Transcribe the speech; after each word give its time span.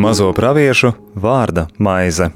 Mazo 0.00 0.32
praviešu 0.34 0.94
vārda 1.14 1.68
maize. 1.78 2.30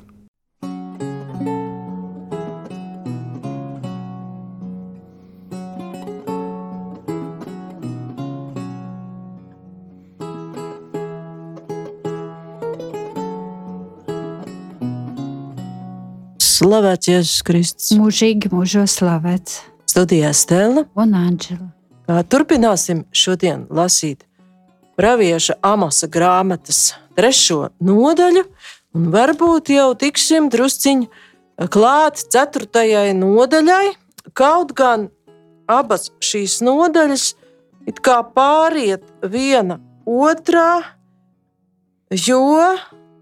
Slavēts 16.37 17.11
Jēzus 17.11 17.43
Kristus. 17.49 17.93
Mūžīgi 17.99 18.55
mūžos 18.55 19.01
slavēts. 19.01 19.74
Studijā 19.95 20.33
Stela. 20.35 20.83
Un 20.99 21.13
Anģela. 21.15 21.69
Turpināsim 22.27 23.05
šodien 23.15 23.61
lasīt 23.71 24.25
pravieša 24.99 25.55
Amasa 25.63 26.09
grāmatas 26.11 26.97
trešo 27.15 27.69
nodaļu, 27.79 28.43
un 28.99 29.05
varbūt 29.15 29.71
jau 29.71 29.93
tiksim 29.95 30.49
drusciņi 30.51 31.07
klāt 31.71 32.25
ceturtajai 32.27 33.13
nodaļai, 33.21 33.95
kaut 34.35 34.75
gan 34.75 35.07
abas 35.71 36.09
šīs 36.19 36.59
nodaļas 36.67 37.29
it 37.87 38.03
kā 38.03 38.19
pāriet 38.35 39.07
viena 39.23 39.79
otrā, 40.11 40.83
jo 42.11 42.67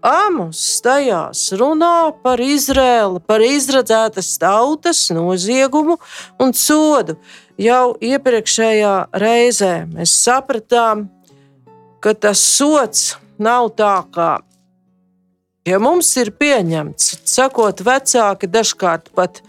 Amos 0.03 0.59
tajās 0.83 1.45
runā 1.55 2.11
par 2.25 2.41
Izrēlu, 2.43 3.21
par 3.23 3.39
izradzētas 3.39 4.33
tautas 4.41 5.05
noziegumu 5.15 5.95
un 6.43 6.51
sodu. 6.51 7.15
Jau 7.55 7.93
iepriekšējā 8.03 8.95
reizē 9.23 9.75
mēs 9.87 10.11
sapratām, 10.25 11.05
ka 12.03 12.11
tas 12.19 12.41
sots 12.43 13.13
nav 13.39 13.69
tā, 13.79 13.95
kā 14.11 14.31
ja 15.63 15.79
mums 15.79 16.09
ir 16.19 16.33
pieņemts, 16.35 17.21
sakot, 17.29 17.83
vecāki 17.87 18.49
dažkārt 18.51 19.07
pat 19.15 19.39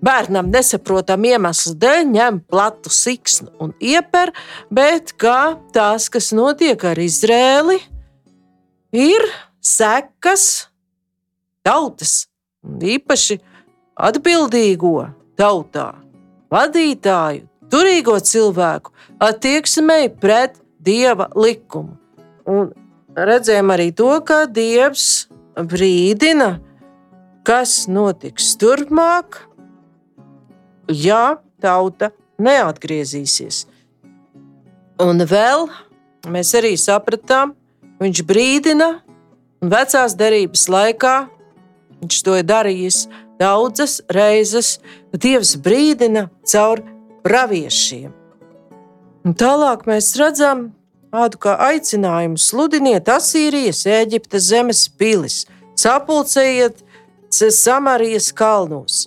bērnam 0.00 0.48
nesaprotam 0.52 1.26
iemeslu 1.28 1.74
dēļ 1.82 2.06
ņem 2.14 2.40
platu 2.48 2.92
siksnu 2.92 3.52
un 3.60 3.76
ieper, 3.84 4.32
bet 4.72 5.12
kā 5.20 5.58
tās, 5.76 6.08
kas 6.12 6.32
notiek 6.36 6.88
ar 6.88 7.00
Izrēlu, 7.04 7.76
ir 8.94 9.26
sekas 9.62 10.68
tautas, 11.66 12.26
īpaši 12.62 13.40
atbildīgo 13.96 15.08
tautā, 15.38 15.88
vadītāju, 16.52 17.46
turīgo 17.72 18.18
cilvēku 18.22 18.92
attieksmei 19.22 20.10
pret 20.10 20.60
dieva 20.86 21.28
likumu. 21.34 21.96
Un 22.46 22.70
redzējām 23.16 23.72
arī 23.74 23.90
to, 23.96 24.12
ka 24.22 24.44
dievs 24.46 25.26
brīdina, 25.56 26.60
kas 27.46 27.86
notiks 27.90 28.52
turpmāk, 28.60 29.40
ja 30.92 31.38
tauta 31.62 32.12
neatgriezīsies. 32.38 33.64
Un 35.02 35.20
vēl 35.28 35.66
mēs 36.30 36.52
arī 36.56 36.76
sapratām, 36.80 37.55
Viņš 38.02 38.22
brīdina, 38.28 38.88
un 39.62 39.72
vecās 39.72 40.16
derības 40.18 40.66
laikā 40.68 41.14
viņš 42.02 42.18
to 42.26 42.36
ir 42.36 42.44
darījis 42.44 43.06
daudzas 43.40 44.00
reizes. 44.12 44.76
Dievs 45.16 45.54
brīdina 45.64 46.26
caur 46.44 46.82
praviešiem. 47.24 48.12
Un 49.26 49.34
tālāk 49.34 49.86
mēs 49.88 50.12
redzam 50.20 50.68
tādu 51.10 51.40
kā 51.40 51.56
aicinājumu 51.70 52.38
sludiniet 52.38 53.08
Asīrijas, 53.08 53.86
Eģiptes 53.88 54.50
zemes 54.52 54.86
pilis, 54.92 55.44
sapulcējiet 55.80 56.84
Samarijas 57.32 58.28
kalnos 58.36 59.06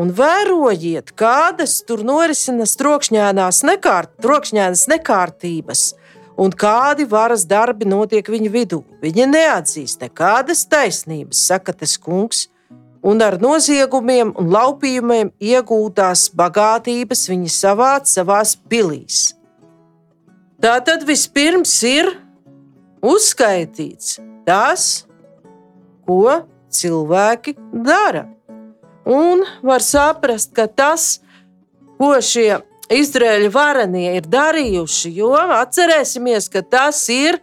un 0.00 0.12
vērojiet, 0.16 1.12
kādas 1.18 1.80
tur 1.84 2.02
norisinās 2.06 2.72
trokšņēnās 2.80 3.60
nekārt, 3.68 4.14
trokšņēnas 4.24 4.86
nekārtības 4.94 5.82
un 6.40 6.54
kādi 6.56 7.04
varas 7.08 7.44
darbi 7.48 7.88
notiek 7.88 8.24
viņu 8.32 8.52
vidū. 8.54 8.80
Viņi 9.02 9.26
neatzīst 9.28 10.00
nekādas 10.06 10.64
taisnības, 10.70 11.42
saka 11.50 11.74
tas 11.76 11.98
kungs, 12.00 12.46
un 13.04 13.20
ar 13.24 13.36
noziegumiem 13.40 14.32
un 14.38 14.48
laupījumiem 14.52 15.32
iegūtās 15.40 16.28
bagātības 16.36 17.26
viņi 17.32 17.52
savāc 17.52 18.08
savās 18.08 18.56
pilīs. 18.56 19.30
Tā 20.60 20.76
tad 20.84 21.06
vispirms 21.08 21.72
ir 21.88 22.10
uzskaitīts 23.00 24.18
tas, 24.48 25.06
ko 26.04 26.42
cilvēki 26.70 27.56
dara. 27.84 28.26
Un 29.08 29.42
var 29.64 29.82
saprast, 29.82 30.52
ka 30.54 30.66
tas, 30.68 31.20
ko 31.96 32.12
šie 32.20 32.60
Izraēļa 32.90 33.50
varenie 33.54 34.16
ir 34.18 34.26
darījuši. 34.26 35.12
Jo 35.14 35.34
atcerēsimies, 35.60 36.50
ka 36.50 36.62
tas 36.66 37.04
ir 37.12 37.38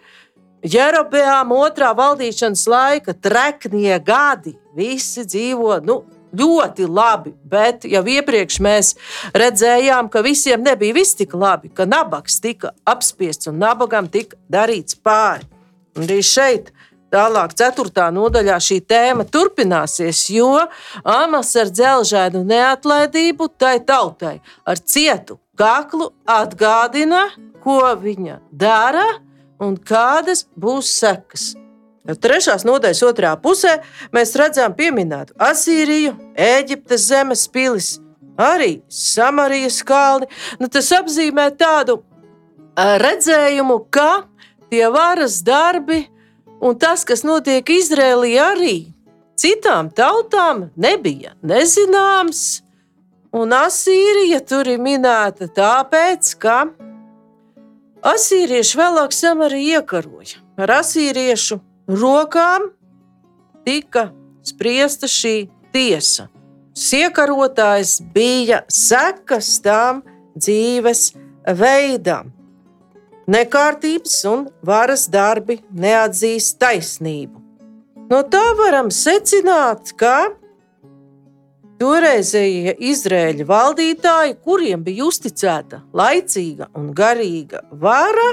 Jerobeām 0.67 1.53
otrā 1.55 1.93
valdīšanas 1.95 2.65
laika 2.67 3.15
treknie 3.15 3.95
gadi. 4.03 4.57
Visi 4.75 5.23
dzīvo 5.23 5.77
nu, 5.87 6.01
ļoti 6.37 6.87
labi, 6.91 7.33
bet 7.47 7.85
jau 7.87 8.03
iepriekš 8.03 8.59
mēs 8.63 8.93
redzējām, 9.37 10.09
ka 10.11 10.21
visiem 10.25 10.65
nebija 10.65 10.97
viss 10.97 11.15
tik 11.17 11.33
labi, 11.37 11.71
ka 11.73 11.87
nabaks 11.87 12.41
tika 12.43 12.73
apspiests 12.85 13.47
un 13.47 13.61
nabagam 13.61 14.09
tika 14.11 14.37
darīts 14.51 14.97
pāri. 14.99 15.47
Un 15.97 16.05
arī 16.05 16.19
šeit 16.21 16.73
Tālāk, 17.07 17.53
4. 17.55 18.09
nodaļā 18.11 18.57
šī 18.59 18.81
tēma 18.83 19.23
turpināsies, 19.31 20.25
jo 20.35 20.49
Amas 21.07 21.53
ar 21.55 21.69
dzelžēnu 21.71 22.41
neatlaidību 22.43 23.47
tai 23.55 23.77
tautai 23.79 24.41
ar 24.67 24.81
cietu 24.83 25.37
kaklu 25.55 26.09
atgādina, 26.27 27.29
ko 27.63 27.79
viņa 28.01 28.41
dara 28.51 29.05
un 29.63 29.77
kādas 29.79 30.43
būs 30.59 30.89
sekas. 30.99 31.53
Trešās 32.07 32.67
nodaļas 32.67 33.03
otrā 33.07 33.31
pusē 33.39 33.77
mēs 34.15 34.35
redzam 34.39 34.75
pieminētu 34.75 35.35
Asīriju, 35.39 36.11
Eģiptes 36.35 37.07
zemes 37.07 37.45
pilis, 37.51 37.89
arī 38.35 38.81
Samarijas 38.91 39.79
kalni. 39.87 40.27
Nu, 40.59 40.67
tas 40.67 40.91
apzīmē 40.91 41.49
tādu 41.55 42.01
redzējumu, 42.75 43.79
ka 43.91 44.27
tie 44.67 44.85
varas 44.91 45.39
darbi 45.47 46.03
ir 46.03 46.16
Un 46.61 46.77
tas, 46.79 47.03
kas 47.05 47.21
notiek 47.27 47.67
Izrēlī, 47.69 48.33
arī 48.41 48.77
citām 49.37 49.91
tautām 49.93 50.67
nebija 50.75 51.35
nezināms. 51.45 52.63
Un 53.37 53.53
Asīrija 53.53 54.39
tur 54.47 54.69
ir 54.71 54.79
minēta 54.81 55.49
tāpēc, 55.53 56.31
ka 56.41 56.63
asīrieši 58.07 58.79
vēlāk 58.79 59.13
samari 59.13 59.61
iekaroja. 59.75 60.41
Ar 60.57 60.79
asīriešu 60.79 61.59
rokām 61.91 62.71
tika 63.67 64.07
spriesta 64.47 65.09
šī 65.11 65.35
tiesa. 65.75 66.29
Siekarotājs 66.77 67.99
bija 68.13 68.63
sekas 68.71 69.57
tam 69.65 70.01
dzīves 70.37 71.11
veidam 71.57 72.36
nekārtības 73.27 74.17
un 74.31 74.47
varas 74.65 75.07
darbi 75.11 75.59
neatzīst 75.71 76.57
taisnību. 76.61 77.43
No 78.07 78.23
tā 78.23 78.43
varam 78.55 78.87
secināt, 78.93 79.91
ka 79.99 80.29
toreizējie 81.81 82.77
Izraēļa 82.91 83.47
valdītāji, 83.49 84.37
kuriem 84.43 84.83
bija 84.85 85.07
uzticēta 85.09 85.81
laicīga 85.95 86.69
un 86.79 86.93
garīga 86.95 87.65
vara, 87.71 88.29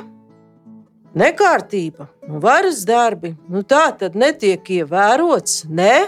nekārtība 1.18 2.06
un 2.28 2.38
varas 2.42 2.84
darbi, 2.86 3.34
nu 3.50 3.64
tā 3.66 3.88
tad 3.98 4.14
netiek 4.18 4.70
ievērots 4.78 5.64
ne 5.68 6.06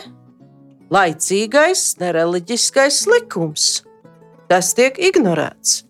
laicīgais, 0.95 1.83
ne 2.01 2.13
reliģiskais 2.15 3.03
likums. 3.11 3.67
Tas 4.47 4.71
tiek 4.79 4.99
ignorēts. 5.03 5.81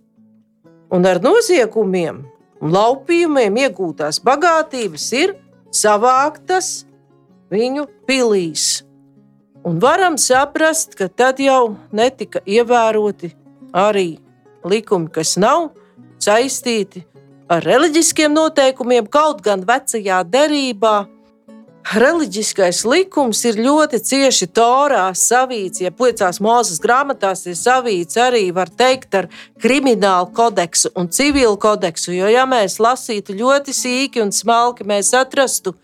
Un 0.97 1.05
ar 1.05 1.21
noziegumiem 1.21 2.23
un 2.67 2.75
laupījumiem 2.75 3.61
iegūtās 3.63 4.19
bagātības 4.27 5.07
ir 5.15 5.37
savāktas 5.71 6.87
viņu 7.53 7.87
pilīs. 8.09 8.83
Un 9.67 9.79
varam 9.83 10.17
saprast, 10.19 10.97
ka 10.99 11.07
tad 11.07 11.39
jau 11.43 11.77
netika 11.95 12.43
ievēroti 12.43 13.33
arī 13.75 14.17
likumi, 14.67 15.11
kas 15.15 15.37
nav 15.39 15.71
saistīti 16.23 17.05
ar 17.51 17.63
reliģiskiem 17.63 18.35
noteikumiem, 18.35 19.07
kaut 19.07 19.43
gan 19.47 19.63
vecajā 19.67 20.23
derībā 20.27 20.97
reliģiskais 21.95 22.81
likums 22.89 23.45
ir 23.47 23.61
ļoti 23.63 24.01
cieši 24.03 24.49
torā 24.57 25.05
savīts, 25.15 25.83
ja 25.85 25.93
piecās 25.95 26.41
mūzes 26.43 26.81
grāmatās 26.83 27.45
ir 27.47 27.55
savīts 27.59 28.19
arī, 28.19 28.49
var 28.55 28.71
teikt, 28.73 29.15
ar 29.15 29.29
kriminālu 29.63 30.33
kodeksu 30.35 30.91
un 30.99 31.11
civilu 31.15 31.55
kodeksu. 31.63 32.11
Jo, 32.17 32.31
ja 32.33 32.47
mēs 32.49 32.81
lasītu 32.83 33.37
ļoti 33.39 33.75
sīki 33.77 34.25
un 34.25 34.33
smalki, 34.35 34.87
mēs 34.89 35.13
atrastu, 35.15 35.77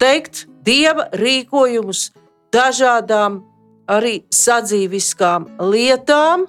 teikt, 0.00 0.46
dieva 0.64 1.08
rīkojumus 1.12 2.10
dažādām 2.54 3.42
arī 3.90 4.22
sadzīviskām 4.32 5.50
lietām, 5.72 6.46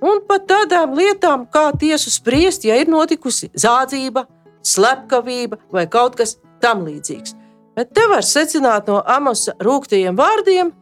un 0.00 0.22
pat 0.28 0.46
tādām 0.48 0.94
lietām, 0.96 1.44
kā 1.52 1.68
tiesu 1.76 2.12
spriest, 2.12 2.64
ja 2.64 2.78
ir 2.80 2.88
notikusi 2.88 3.50
zādzība, 3.52 4.24
slepkavība 4.64 5.60
vai 5.72 5.86
kaut 5.90 6.16
kas 6.20 6.38
tamlīdzīgs. 6.64 7.39
Bet 7.78 7.92
te 7.94 8.06
var 8.10 8.24
secināt 8.26 8.90
no 8.90 8.98
Amosa 9.06 9.54
rūktajiem 9.62 10.16
vārdiem, 10.18 10.72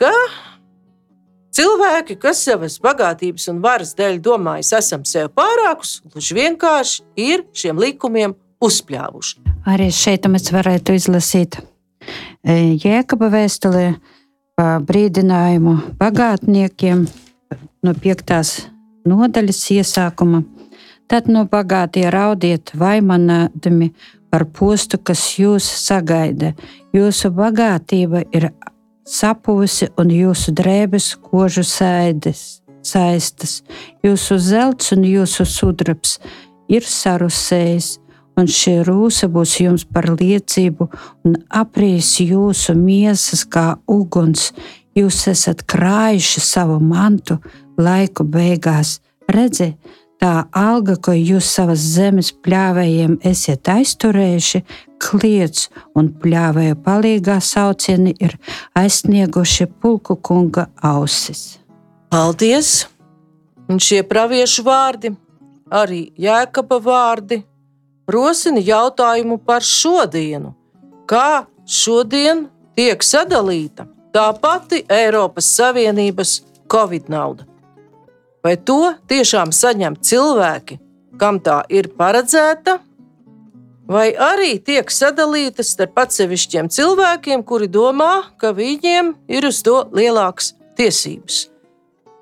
ka 0.00 0.12
cilvēki, 1.52 2.16
kas 2.20 2.44
savas 2.46 2.78
bagātības 2.82 3.48
un 3.52 3.60
varas 3.64 3.92
dēļ 3.98 4.20
domājas, 4.24 4.72
esam 4.80 5.04
sev 5.08 5.30
pārākus, 5.36 6.00
gluži 6.08 6.38
vienkārši 6.38 7.04
ir 7.20 7.44
šiem 7.56 7.80
likumiem 7.82 8.34
uzpļāvuši. 8.62 9.42
Arī 9.68 9.90
šeit 9.94 10.26
mēs 10.30 10.48
varētu 10.54 10.96
izlasīt 10.98 11.60
e, 11.60 12.74
Jēkaba 12.82 13.28
vēstulē 13.32 13.86
brīdinājumu 14.58 15.76
bagātniekiem 16.00 17.06
no 17.82 17.94
piektās 17.98 18.66
nodaļas 19.08 19.62
iesākuma. 19.76 20.42
Tad 21.10 21.28
no 21.28 21.44
bagātie 21.50 22.06
raudiet 22.12 22.72
vaimanādami 22.78 23.90
par 24.32 24.46
postu, 24.48 24.96
kas 24.98 25.22
jūs 25.36 25.66
sagaida. 25.84 26.54
Jūsu 26.96 27.30
bagātība 27.36 28.24
ir 28.32 28.48
sapuvusi 29.04 29.90
un 30.00 30.12
jūsu 30.12 30.54
drēbes 30.56 31.12
kožu 31.20 31.64
sēdes, 31.66 32.62
saistas. 32.86 33.60
Jūsu 34.04 34.38
zelts 34.40 34.94
un 34.96 35.04
jūsu 35.04 35.46
sudrabs 35.48 36.16
ir 36.72 36.86
sarusējis, 36.88 37.98
un 38.40 38.48
šī 38.48 38.78
rūsa 38.88 39.28
būs 39.32 39.58
jums 39.60 39.84
par 39.84 40.08
liecību 40.14 40.88
un 41.28 41.36
aprīs 41.62 42.14
jūsu 42.24 42.76
miesas 42.78 43.44
kā 43.44 43.74
uguns. 43.86 44.50
Jūs 44.96 45.26
esat 45.32 45.64
krājuši 45.68 46.40
savu 46.44 46.78
mantu 46.80 47.38
laiku 47.80 48.24
beigās. 48.28 49.00
Redziet, 49.32 49.76
tā 50.22 50.44
alga, 50.54 50.94
ko 51.02 51.14
jūs 51.16 51.48
savas 51.56 51.82
zemes 51.96 52.30
pļāvējiem 52.44 53.18
esat 53.26 53.72
aizturējuši, 53.74 54.62
kliedz 55.02 55.66
un 55.98 56.12
pļāvēja 56.22 56.78
palīgā 56.84 57.40
saucieni 57.42 58.14
ir 58.22 58.36
aizsnieguši 58.78 59.66
pulku 59.82 60.16
kunga 60.16 60.68
ausis. 60.78 61.58
Paldies! 62.12 62.86
Un 63.70 63.78
šie 63.82 64.02
praviešu 64.06 64.64
vārdi, 64.66 65.12
arī 65.72 66.02
jēkaba 66.20 66.78
vārdi, 66.84 67.40
rosina 68.10 68.60
jautājumu 68.62 69.38
par 69.42 69.64
šodienu. 69.64 70.52
Kā 71.08 71.46
šodien 71.66 72.46
tiek 72.76 73.02
sadalīta 73.06 73.86
tā 74.14 74.26
pati 74.42 74.82
Eiropas 74.92 75.48
Savienības 75.56 76.42
Covid 76.70 77.08
nauda? 77.12 77.51
Vai 78.42 78.56
to 78.58 78.94
tiešām 79.10 79.52
saņem 79.54 80.00
cilvēki, 80.02 80.80
kam 81.18 81.38
tā 81.44 81.60
ir 81.70 81.92
paredzēta, 81.98 82.80
vai 83.86 84.10
arī 84.16 84.56
tiek 84.58 84.90
sadalītas 84.90 85.70
starp 85.76 86.00
atsevišķiem 86.02 86.70
cilvēkiem, 86.72 87.44
kuri 87.46 87.70
domā, 87.70 88.34
ka 88.40 88.50
viņiem 88.56 89.14
ir 89.30 89.46
uz 89.46 89.62
to 89.62 89.84
lielākas 89.94 90.54
tiesības. 90.78 91.46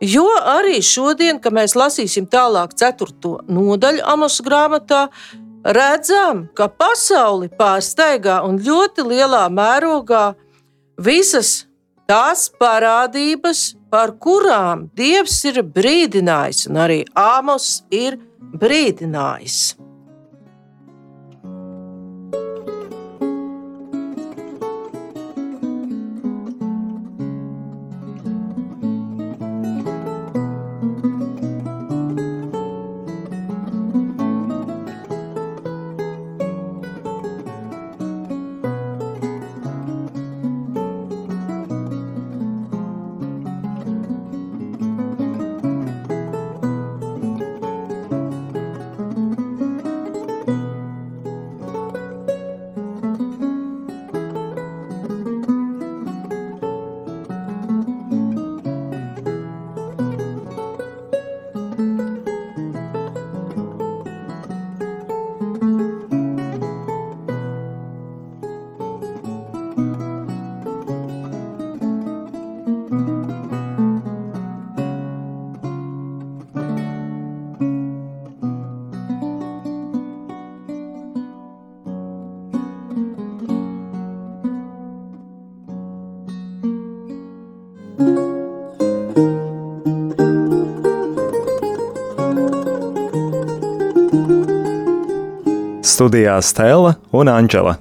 Jo 0.00 0.26
arī 0.49 0.81
šodien, 0.84 1.40
kad 1.40 1.52
mēs 1.52 1.76
lasīsim 1.76 2.25
tālāk, 2.28 2.72
4. 2.76 3.34
nodaļu 3.52 4.05
Amos 4.08 4.38
grāmatā, 4.44 5.08
redzam, 5.64 6.46
ka 6.56 6.70
pasauli 6.72 7.50
pārsteigā 7.52 8.40
un 8.49 8.56
ļoti 8.64 9.05
lielā 9.05 9.43
mērogā 9.52 10.31
visas 11.00 11.67
tās 12.08 12.49
parādības, 12.61 13.75
par 13.90 14.14
kurām 14.22 14.88
Dievs 14.96 15.40
ir 15.50 15.62
brīdinājis, 15.76 16.66
un 16.70 16.81
arī 16.87 17.02
Āmos 17.19 17.81
ir 17.90 18.19
brīdinājis. 18.60 19.60
Studijā 96.00 96.38
Stela 96.40 96.94
un 97.12 97.28
Anģela. 97.28 97.74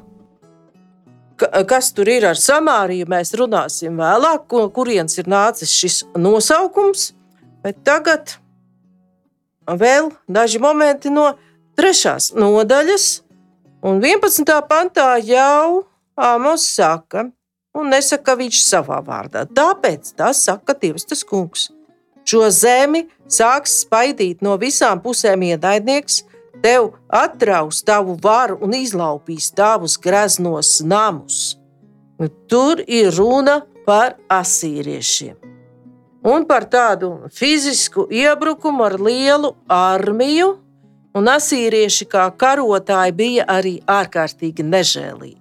Ka- 1.39 1.63
Kas 1.63 1.93
tur 1.95 2.09
ir 2.11 2.25
ar 2.27 2.35
Samāriju, 2.35 3.05
mēs 3.07 3.31
runāsim 3.39 3.95
vēlāk, 3.95 4.43
kurienes 4.75 5.15
ir 5.21 5.23
nācis 5.31 5.71
šis 5.71 6.01
nosaukums. 6.19 7.13
Bet 7.63 7.77
tagad 7.87 8.33
vēl 9.65 10.11
daži 10.27 10.59
momenti 10.59 11.09
no 11.09 11.29
trešās 11.79 12.33
nodaļas. 12.35 13.21
Un 13.87 14.01
11. 14.03 14.43
pantā 14.67 15.15
jau 15.23 15.85
Amos 16.19 16.65
saka, 16.75 17.29
un 17.73 17.87
nesaka 17.87 18.35
viņš 18.35 18.59
savā 18.67 18.99
vārdā. 18.99 19.45
Tāpēc 19.47 20.11
tas 20.19 20.43
saka 20.43 20.73
Dievs, 20.75 21.07
tas 21.07 21.23
kungs. 21.23 21.69
Šo 22.27 22.49
zemi 22.51 23.05
sāks 23.31 23.85
spaidīt 23.85 24.41
no 24.43 24.57
visām 24.59 24.99
pusēm 24.99 25.53
ienaidnieks, 25.53 26.25
tev 26.63 26.91
atraus 27.07 27.83
tavu 27.83 28.17
varu 28.21 28.59
un 28.61 28.75
izlaupīs 28.77 29.51
tavus 29.55 29.97
greznos 29.97 30.79
namus. 30.85 31.57
Nu, 32.19 32.27
Tur 32.47 32.83
ir 32.87 33.13
runa 33.15 33.61
par 33.85 34.17
asīriešiem. 34.29 35.37
Un 36.27 36.43
par 36.45 36.65
tādu 36.67 37.29
fizisku 37.31 38.03
iebrukumu 38.11 38.83
ar 38.83 38.97
lielu 38.99 39.53
armiju, 39.71 40.57
un 41.15 41.29
asīrieši 41.31 42.09
kā 42.11 42.27
karotāji 42.35 43.15
bija 43.15 43.45
arī 43.47 43.77
ārkārtīgi 43.87 44.65
nežēlīgi. 44.67 45.39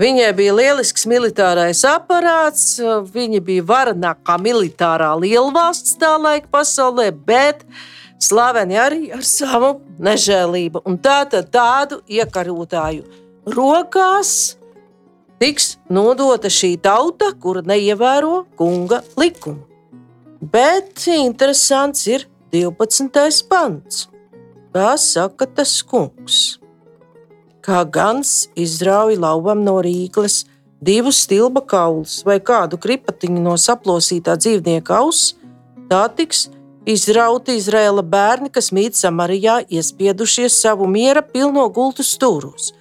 Viņai 0.00 0.28
bija 0.32 0.52
lielisks 0.56 1.04
militārais 1.08 1.82
aparāts, 1.84 2.78
viņa 3.12 3.40
bija 3.44 3.64
varenākā 3.68 4.38
militārā 4.40 5.10
lielvalsts 5.20 5.98
tā 6.00 6.14
laika 6.16 6.48
pasaulē, 6.52 7.10
bet 7.12 7.66
slaveni 8.20 8.78
arī 8.78 9.10
ar 9.14 9.24
savu 9.26 9.74
nežēlību. 10.00 10.84
Un 10.86 10.98
tātad 11.02 11.50
tādu 11.52 12.00
iekarotāju 12.08 13.04
rokās 13.56 14.56
tiks 15.40 15.74
nodota 15.88 16.50
šī 16.52 16.76
tauta, 16.82 17.32
kura 17.40 17.64
neievēro 17.64 18.44
kunga 18.60 19.00
likumu. 19.20 19.64
Bet 20.40 21.04
interesants 21.12 22.06
ir 22.08 22.26
12. 22.52 23.44
pants. 23.48 24.06
Tā 24.72 24.94
saka 24.98 25.46
tas 25.46 25.80
kungs. 25.82 26.58
kā 27.60 27.84
gans 27.84 28.48
izrauj 28.56 29.18
lauvam 29.20 29.60
no 29.64 29.74
rīkles 29.84 30.46
divus 30.80 31.18
stilba 31.26 31.60
kaulus 31.60 32.22
vai 32.24 32.38
kādu 32.40 32.78
kripatiņu 32.80 33.42
no 33.44 33.56
saplosītā 33.60 34.36
dzīvnieka 34.40 34.96
auss, 34.96 35.34
tā 35.90 36.06
tiks 36.16 36.48
izrauti 36.86 37.56
Izraēla 37.58 38.02
bērni, 38.02 38.50
kas 38.52 38.70
mīt 38.72 38.98
Samarijā, 38.98 39.60
iespiedušies 39.68 40.60
savu 40.62 40.88
miera 40.90 41.22
pilno 41.22 41.66
gultu 41.68 42.04
stūros. 42.06 42.72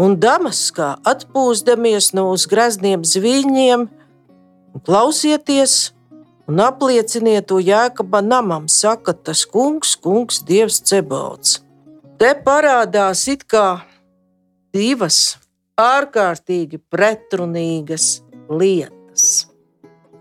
Un 0.00 0.16
Damaskā 0.20 0.94
atpūsdamies 1.04 2.12
no 2.16 2.30
uz 2.34 2.46
grezniem 2.48 3.04
zviņiem, 3.04 3.88
klausieties 4.86 5.92
un 6.48 6.62
aplieciniet 6.64 7.50
to 7.50 7.58
jēkaba 7.62 8.22
namam, 8.24 8.68
saka 8.68 9.12
tas 9.12 9.44
kungs, 9.46 9.96
kungs, 9.96 10.40
dievs 10.46 10.80
cebauts. 10.86 11.60
Te 12.20 12.32
parādās 12.46 13.26
it 13.32 13.44
kā 13.48 13.82
divas 14.74 15.36
ārkārtīgi 15.80 16.80
pretrunīgas 16.92 18.20
lietas. 18.48 18.99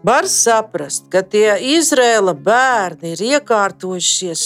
Var 0.03 0.27
saprast, 0.31 1.09
ka 1.11 1.19
tie 1.27 1.57
Izrēla 1.75 2.31
bērni 2.31 3.17
ir 3.17 3.23
iekārtojušies, 3.33 4.43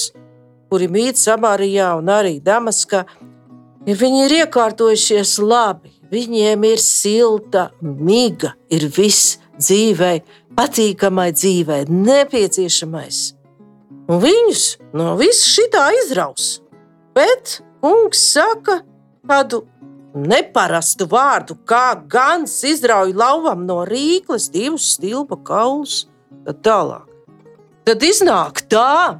kuri 0.74 0.88
mīt 0.90 1.20
Samarijā 1.22 1.92
un 2.00 2.10
arī 2.10 2.40
Damaskā. 2.42 3.04
Viņi 3.86 4.24
ir 4.26 4.34
iekārtojušies 4.40 5.36
labi, 5.44 5.92
viņiem 6.10 6.66
ir 6.72 6.82
silta 6.82 7.68
miga, 7.82 8.56
ir 8.74 8.88
viss 8.98 9.38
dzīvei, 9.60 10.24
patīkamai 10.58 11.30
dzīvei, 11.38 11.86
nepieciešamais. 11.92 13.22
Un 14.10 14.24
viņus 14.26 14.66
no 14.98 15.14
viss 15.22 15.52
šitā 15.54 15.86
izraus. 16.02 16.64
Bet 17.14 17.60
kungs 17.84 18.26
saka 18.34 18.82
kādu 19.30 19.62
neparastu 20.14 21.08
vārdu, 21.10 21.58
kā 21.66 21.94
gans 22.10 22.56
izrauj 22.68 23.14
lauvam 23.18 23.66
no 23.66 23.82
rīkles 23.88 24.50
divus 24.54 24.94
stilpa 24.96 25.40
kaulus, 25.46 26.06
tad 26.46 26.62
tālāk. 26.66 27.10
Tad 27.84 28.04
iznāk 28.06 28.64
tā, 28.72 29.20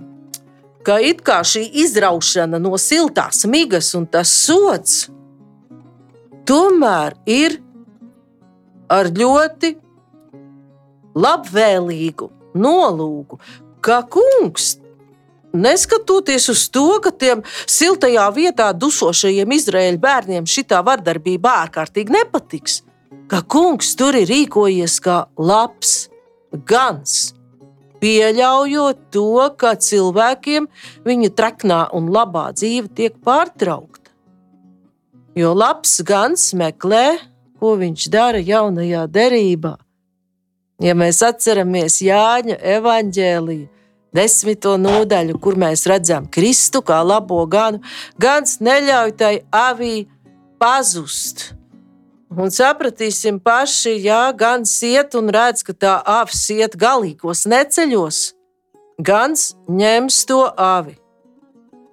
ka 0.86 1.00
it 1.04 1.24
kā 1.26 1.42
šī 1.48 1.66
izraušana 1.84 2.60
no 2.62 2.78
siltās 2.80 3.44
migas 3.50 3.94
un 3.98 4.06
tas 4.08 4.32
sots 4.32 5.08
tomēr 6.48 7.16
ir 7.30 7.58
ar 8.92 9.10
ļoti 9.10 9.74
labvēlīgu 11.14 12.30
nolūku, 12.60 13.40
ka 13.84 14.02
kungs 14.12 14.78
Neskatoties 15.54 16.48
uz 16.50 16.64
to, 16.74 16.98
ka 16.98 17.12
tiem 17.14 17.44
siltajā 17.70 18.26
vietā 18.34 18.72
dusošajiem 18.74 19.52
izraēļu 19.54 20.00
bērniem 20.02 20.48
šī 20.50 20.66
vardarbība 20.88 21.52
ārkārtīgi 21.66 22.16
nepatiks, 22.16 22.82
ka 23.30 23.44
kungs 23.46 23.94
tur 23.96 24.18
ir 24.18 24.26
rīkojies 24.32 24.98
kā 25.06 25.28
labs 25.38 26.10
gans, 26.66 27.36
pieļaujot 28.02 29.06
to, 29.14 29.50
ka 29.54 29.76
cilvēkiem 29.78 30.66
viņa 31.06 31.30
traknā 31.38 31.82
un 31.94 32.10
labā 32.10 32.50
dzīve 32.58 32.90
tiek 32.90 33.22
pārtraukta. 33.22 34.10
Jo 35.38 35.54
labs 35.54 36.00
gans 36.02 36.50
meklē, 36.58 37.20
ko 37.62 37.78
viņš 37.78 38.10
dara 38.10 38.42
jaunajā 38.42 39.06
derībā. 39.06 39.78
Ja 40.82 40.98
mēs 40.98 41.22
atceramies 41.24 42.02
Jāņa 42.02 42.58
evaņģēliju, 42.74 43.70
desmito 44.16 44.78
nodaļu, 44.78 45.38
kur 45.42 45.58
mēs 45.60 45.88
redzam 45.90 46.30
Kristu 46.30 46.84
kā 46.86 47.02
labo 47.06 47.42
ganu, 47.50 47.82
gans 48.22 48.60
neļauj 48.64 49.14
tai 49.20 49.34
avī 49.50 50.06
pazust. 50.62 51.52
Un 52.34 52.50
sapratīsim 52.50 53.38
paši, 53.44 54.00
ja 54.08 54.32
gan 54.34 54.64
iet 54.66 55.14
un 55.20 55.30
redz, 55.30 55.62
ka 55.62 55.74
tā 55.74 56.00
avs 56.02 56.48
iet 56.50 56.74
galīgos 56.80 57.46
neceļos, 57.46 58.34
gans 58.98 59.54
ņems 59.70 60.26
to 60.26 60.42
avi. 60.58 61.03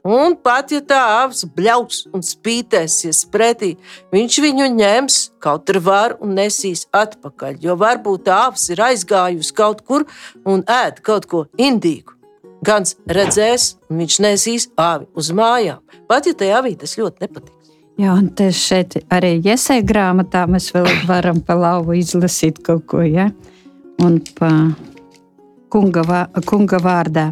Un 0.07 0.33
pat 0.41 0.73
ja 0.73 0.81
tā 0.81 1.01
avs 1.21 1.43
bļaus 1.45 2.07
un 2.17 2.23
spītēsies 2.25 3.27
pretī, 3.33 3.75
viņš 4.15 4.39
viņu 4.41 4.71
ņems 4.79 5.19
kaut 5.45 5.69
ar 5.73 5.81
varu 5.85 6.17
un 6.25 6.33
nesīs 6.39 6.87
atpakaļ. 6.97 7.59
Jo 7.61 7.77
varbūt 7.81 8.25
tā 8.31 8.39
avs 8.47 8.71
ir 8.73 8.81
aizgājusi 8.81 9.55
kaut 9.57 9.85
kur 9.85 10.07
un 10.49 10.65
ēd 10.65 11.03
kaut 11.05 11.29
ko 11.29 11.45
indīgu. 11.61 12.17
Gans 12.65 12.97
redzēs, 13.09 13.75
un 13.89 14.01
viņš 14.03 14.19
nesīs 14.25 14.69
āvi 14.81 15.09
uz 15.17 15.31
mājām. 15.37 15.81
Pat 16.09 16.29
ja 16.29 16.37
tajā 16.37 16.61
avī 16.61 16.75
tas 16.81 16.97
ļoti 16.97 17.25
nepatiks. 17.25 17.57
Jā, 18.01 18.15
un 18.17 18.31
te 18.33 18.47
šeit 18.57 18.97
arī 19.13 19.35
iesai 19.45 19.83
grāmatā 19.85 20.47
mēs 20.49 20.71
vēl 20.73 20.89
varam 21.09 21.43
pa 21.45 21.57
lauvu 21.59 21.99
izlasīt 21.99 22.63
kaut 22.65 22.87
ko, 22.89 23.03
ja? 23.05 23.29
Un 24.01 24.17
pa 24.39 24.49
kunga, 25.69 26.25
kunga 26.49 26.81
vārdā. 26.81 27.27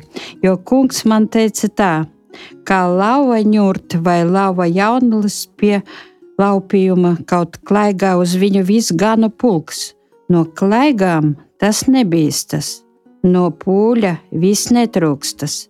Jo 0.45 0.59
kungs 0.61 1.07
man 1.09 1.29
teica 1.33 1.71
tā, 1.73 1.93
kā 2.69 2.85
lauva 2.91 3.41
ņurt 3.45 3.99
vai 4.05 4.23
lauva 4.29 4.69
jaunulis 4.69 5.47
pie 5.59 5.81
laupījuma 6.39 7.17
kaut 7.29 7.59
klaigā 7.67 8.15
uz 8.21 8.37
viņu 8.39 8.65
visu 8.69 8.97
ganu 8.99 9.31
pulks. 9.31 9.93
No 10.29 10.45
klaigām 10.45 11.35
tas 11.61 11.87
nebīstas, 11.89 12.83
no 13.25 13.49
pūļa 13.51 14.19
viss 14.33 14.71
netrūkstas. 14.75 15.67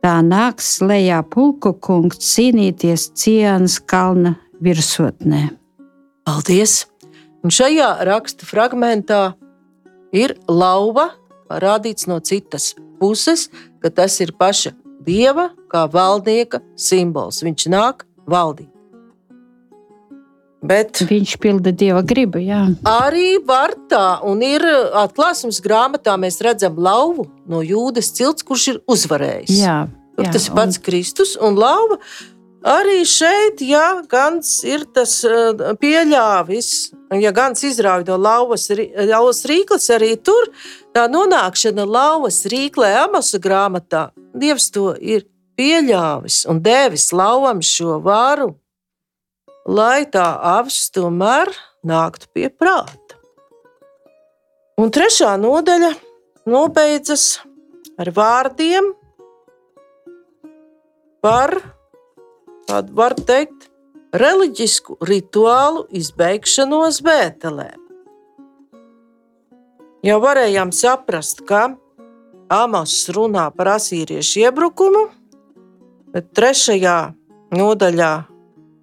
Tā 0.00 0.14
nāks 0.24 0.78
lejā 0.80 1.20
pulku 1.28 1.74
kungs 1.76 2.20
cīnīties 2.24 3.10
Cienas 3.20 3.78
kalna 3.80 4.34
virsotnē. 4.64 5.50
Paldies! 6.24 6.86
Un 7.40 7.52
šajā 7.52 7.88
raksta 8.04 8.44
fragmentā 8.48 9.20
ir 10.12 10.34
lauva 10.48 11.10
parādīts 11.48 12.08
no 12.08 12.18
citas 12.20 12.74
puses, 13.00 13.48
ka 13.80 13.88
tas 13.88 14.18
ir 14.20 14.34
paša 14.36 14.74
dieva 15.06 15.50
kā 15.70 15.86
valdnieka 15.90 16.62
simbols. 16.78 17.42
Viņš 17.46 17.70
nāk 17.72 18.06
valdīt. 18.30 18.68
Bet 20.60 21.00
viņš 21.08 21.38
pilda 21.40 21.72
dieva 21.72 22.02
gribu. 22.04 22.40
Jā. 22.44 22.66
Arī 22.84 23.38
var 23.48 23.72
tā, 23.88 24.20
un 24.28 24.42
ir 24.44 24.60
atklāsmes 25.00 25.62
grāmatā, 25.64 26.18
mēs 26.20 26.36
redzam 26.44 26.76
lauvu 26.76 27.30
no 27.48 27.62
jūdas 27.64 28.12
cilts, 28.12 28.44
kurš 28.44 28.66
ir 28.74 28.82
uzvarējis. 28.84 29.54
Jā, 29.56 29.78
jā, 30.20 30.28
tas 30.28 30.50
ir 30.50 30.58
pats 30.58 30.76
un... 30.76 30.84
Kristus 30.84 31.32
un 31.40 31.56
lauva. 31.56 31.96
Arī 32.60 33.06
šeit, 33.08 33.62
ja 33.64 34.02
gans 34.04 34.58
ir 34.68 34.84
tas 34.92 35.22
pieļāvis, 35.80 36.68
ja 37.16 37.32
gans 37.32 37.64
izrauj 37.64 38.04
no 38.04 38.18
lauvas, 38.20 38.66
lauvas 38.68 39.40
rīkles, 39.48 39.88
arī 39.96 40.10
tur 40.20 40.50
tā 40.92 41.06
nonākšana 41.08 41.88
lauvas 41.88 42.42
rīklē, 42.52 42.92
amasa 43.06 43.40
grāmatā, 43.40 44.10
Dievs 44.36 44.70
to 44.74 44.92
ir 45.00 45.26
pieļāvis 45.58 46.44
un 46.48 46.62
devis 46.64 47.10
lauvam 47.12 47.62
šo 47.64 47.98
varu 48.04 48.54
lai 49.70 50.06
tā 50.08 50.26
avs 50.56 50.88
tomēr 50.94 51.50
nāktu 51.86 52.30
pie 52.34 52.48
prāta. 52.50 53.18
Un 54.80 54.90
trešā 54.90 55.34
nodaļa 55.40 55.92
nobeidzas 56.48 57.42
ar 58.00 58.10
vārdiem 58.16 58.94
par, 61.20 61.52
tādu 62.66 62.96
var 62.96 63.14
teikt, 63.14 63.68
reliģisku 64.16 64.96
rituālu 65.06 65.84
izbeigšanos 65.94 67.02
Bētelē. 67.04 67.68
Jau 70.02 70.16
varējām 70.24 70.72
saprast, 70.72 71.44
ka 71.44 71.76
Amos 72.50 72.96
runā 73.14 73.46
par 73.54 73.76
asīriešu 73.76 74.44
iebrukumu, 74.46 75.06
bet 76.10 76.32
trešajā 76.34 76.98
nodaļā 77.54 78.12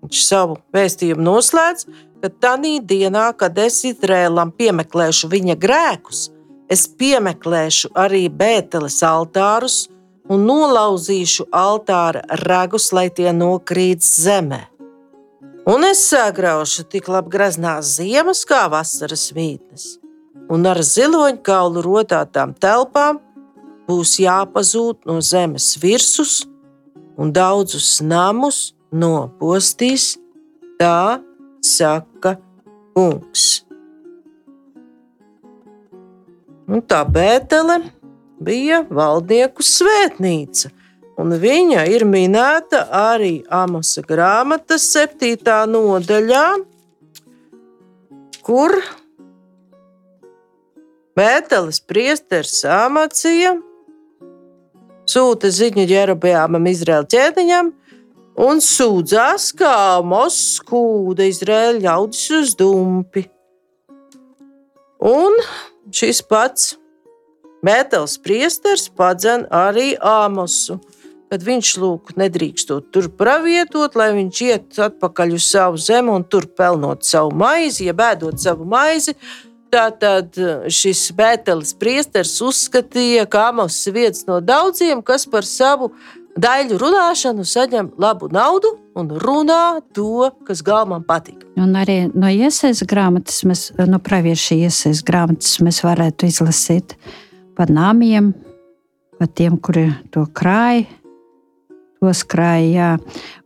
Viņš 0.07 0.24
savu 0.24 0.53
vēstījumu 0.71 1.24
noslēdz, 1.25 1.86
ka 2.21 2.29
tajā 2.29 2.77
dienā, 2.88 3.25
kad 3.36 3.57
es 3.59 3.81
Izrēlam 3.89 4.53
piemeklēšu 4.55 5.29
viņa 5.33 5.57
grēkus, 5.59 6.29
es 6.71 6.86
piemeklēšu 6.88 7.91
arī 7.97 8.27
Bēteles 8.29 9.01
altārus 9.03 9.88
un 10.31 10.45
nolauzīšu 10.47 11.50
altāra 11.51 12.24
ragus, 12.43 12.91
lai 12.95 13.09
tie 13.09 13.33
nokrīt 13.36 14.05
zemē. 14.05 14.63
Un 15.67 15.83
es 15.83 16.05
sagraušu 16.07 16.86
tik 16.88 17.09
labi 17.12 17.33
graznās 17.33 17.97
ziemas 17.97 18.45
kā 18.47 18.67
vasaras 18.71 19.33
mītnes, 19.36 19.97
un 20.47 20.63
ar 20.71 20.79
ziloņkaulu 20.79 21.83
rotātām 21.83 22.55
telpām 22.55 23.19
būs 23.88 24.17
jāpazūd 24.22 25.08
no 25.08 25.20
zemes 25.24 25.74
virsmas 25.82 26.41
un 27.17 27.32
daudzus 27.34 27.98
namus 28.03 28.74
nopostīs, 28.91 30.15
tā 30.79 31.20
saka 31.65 32.38
kungs. 32.96 33.63
Un 36.67 36.84
tā 36.84 37.03
Bētele 37.08 37.79
bija 38.44 38.84
valdnieku 38.91 39.63
svētnīca. 39.63 40.74
Un 41.17 41.34
viņa 41.41 41.88
ir 41.89 42.03
minēta 42.06 42.84
arī 42.94 43.39
Amosa 43.50 44.03
grāmatas 44.06 44.84
7. 44.94 45.39
nodaļā, 45.72 46.44
kur 48.46 48.75
Bētelis 51.17 51.79
priesteris 51.82 52.60
Amacija 52.70 53.56
sūta 55.07 55.51
ziņu 55.53 55.85
Jerobēmam 55.87 56.67
Izraēla 56.71 57.07
ķēniņam 57.11 57.71
un 58.47 58.61
sūdzās, 58.63 59.51
kā 59.57 59.71
Amos 59.97 60.37
skūda 60.57 61.27
Izraēla 61.31 61.81
ļaudis 61.87 62.25
uz 62.41 62.53
dumpi. 62.59 63.25
Un 65.03 65.33
šis 65.93 66.21
pats 66.25 66.75
Bētelis 67.65 68.19
priesteris 68.21 68.85
padzen 68.93 69.47
arī 69.51 69.95
Amosu 69.97 70.77
kad 71.27 71.43
viņš 71.43 71.73
lūk, 71.81 72.13
nedrīkstot 72.19 72.91
tur 72.95 73.09
pravietot, 73.19 73.97
lai 73.99 74.11
viņš 74.15 74.41
iet 74.45 74.79
atpakaļ 74.87 75.35
uz 75.35 75.49
savu 75.51 75.79
zemi 75.81 76.13
un 76.13 76.23
tur 76.23 76.47
pelnot 76.57 77.03
savu 77.07 77.33
maizi, 77.35 77.87
ja 77.89 77.95
bēdot 77.97 78.39
savu 78.39 78.67
maizi. 78.69 79.15
Tātad 79.67 80.38
šis 80.71 81.09
Bētelis 81.15 81.74
priesteris 81.75 82.38
uzskatīja, 82.43 83.25
ka 83.27 83.50
Amos 83.50 83.75
ir 83.89 83.97
viens 83.97 84.24
no 84.27 84.39
daudziem, 84.39 85.01
kas 85.03 85.25
par 85.27 85.43
savu 85.43 85.91
daļu 86.39 86.77
runāšanu 86.79 87.43
saņem 87.47 87.89
labu 88.00 88.29
naudu 88.31 88.71
un 88.97 89.09
runā 89.12 89.81
to, 89.95 90.29
kas 90.47 90.62
galvam 90.65 91.03
patīk. 91.03 91.43
Un 91.59 91.75
arī 91.75 92.05
no 92.13 92.29
iesaistas 92.31 92.88
grāmatas, 92.88 93.41
mēs, 93.50 93.71
no 93.75 94.00
pravieša 94.03 94.55
iesaistas 94.55 95.03
grāmatas, 95.07 95.57
mēs 95.65 95.81
varētu 95.83 96.29
izlasīt 96.29 96.95
par 97.57 97.74
nāmiem, 97.74 98.31
par 99.19 99.33
tiem, 99.33 99.57
kuri 99.59 99.89
to 100.13 100.27
krāja, 100.31 100.86
tos 102.00 102.24
krājā, 102.29 102.95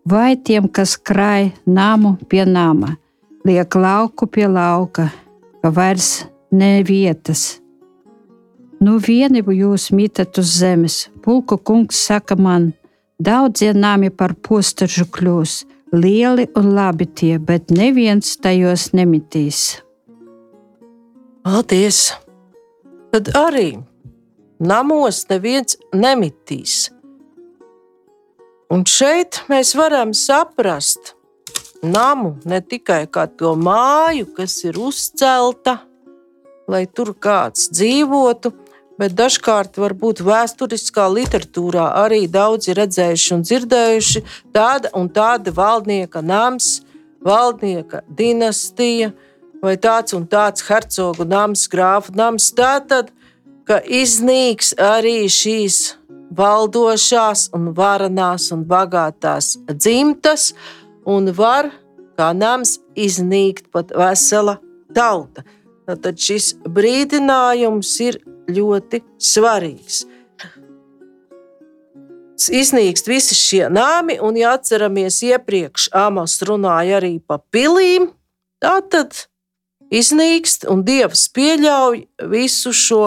vai 0.05 0.35
tiem, 0.35 0.67
kas 0.69 0.97
krāj 0.99 1.49
namu 1.65 2.17
pie 2.29 2.43
nama, 2.45 2.93
liek 3.47 3.73
lauku 3.79 4.27
pie 4.29 4.45
lauka, 4.51 5.07
ka 5.09 5.30
vairs 5.63 6.25
ne 6.51 6.83
vietas. 6.83 7.61
Nu, 8.81 8.97
vieni 8.97 9.43
jūs 9.45 9.91
mitat 9.93 10.37
uz 10.41 10.57
zemes, 10.57 11.09
pulku 11.21 11.57
kungs 11.57 11.99
saka 12.07 12.35
man, 12.35 12.71
daudzie 13.21 13.73
nami 13.73 14.09
par 14.09 14.33
postažu 14.33 15.05
kļūs, 15.05 15.65
lieli 15.93 16.47
un 16.57 16.73
labi 16.73 17.05
tie, 17.05 17.37
bet 17.37 17.69
neviens 17.69 18.37
tajos 18.41 18.89
nemitīs. 18.97 19.81
Paldies! 21.45 22.11
Tad 23.11 23.27
arī 23.35 23.75
namos 24.63 25.25
neviens 25.29 25.75
nemitīs. 25.93 26.89
Un 28.71 28.85
šeit 28.87 29.41
mēs 29.51 29.73
varam 29.75 30.13
saprast 30.15 31.11
namu 31.83 32.35
ne 32.45 32.61
tikai 32.61 33.05
kā 33.11 33.27
to 33.27 33.55
māju, 33.57 34.27
kas 34.35 34.57
ir 34.63 34.77
uzcelta, 34.79 35.79
lai 36.69 36.85
tur 36.85 37.13
kāds 37.13 37.69
dzīvotu, 37.73 38.53
bet 39.01 39.15
dažkārt 39.17 39.79
varbūt 39.81 40.21
vēsturiskā 40.25 41.07
literatūrā 41.09 41.87
arī 42.03 42.27
daudzi 42.29 42.75
redzējuši 42.77 43.33
un 43.35 43.45
dzirdējuši 43.47 44.23
tāda 44.53 44.91
un 44.97 45.09
tāda 45.09 45.53
valdnieka 45.57 46.21
nams, 46.21 46.81
valdnieka 47.25 48.03
dinastija 48.07 49.11
vai 49.61 49.77
tāds 49.77 50.13
un 50.17 50.27
tāds 50.29 50.65
hercogu 50.65 51.25
nams, 51.25 51.67
grāfu 51.69 52.13
nams. 52.17 52.49
Tātad, 52.57 53.11
ka 53.65 53.79
iznīks 53.81 54.73
arī 54.81 55.25
šīs 55.29 55.81
valdošās, 56.31 57.49
un 57.55 57.71
varenās 57.75 58.49
un 58.55 58.63
bagātās 58.67 59.55
dzimtas, 59.69 60.51
un 61.05 61.31
var 61.35 61.71
kā 62.19 62.31
nams 62.37 62.77
iznīkt 62.95 63.71
pat 63.73 63.93
vesela 63.97 64.59
tauta. 64.95 65.43
Tad 65.91 66.19
šis 66.21 66.53
brīdinājums 66.69 67.91
ir 68.05 68.19
ļoti 68.51 69.01
svarīgs. 69.19 70.05
Iznīkst 72.41 73.05
visi 73.05 73.35
šie 73.37 73.67
nami, 73.69 74.15
un, 74.23 74.37
ja 74.39 74.55
atceramies, 74.57 75.19
iepriekš 75.27 75.91
Amos 75.93 76.39
runāja 76.47 76.97
arī 76.97 77.19
par 77.21 77.43
pilīm, 77.53 78.07
tad 78.61 79.27
iznīkst, 79.93 80.65
un 80.71 80.81
Dievs 80.87 81.27
pieļauj 81.35 82.05
visu 82.31 82.73
šo 82.73 83.03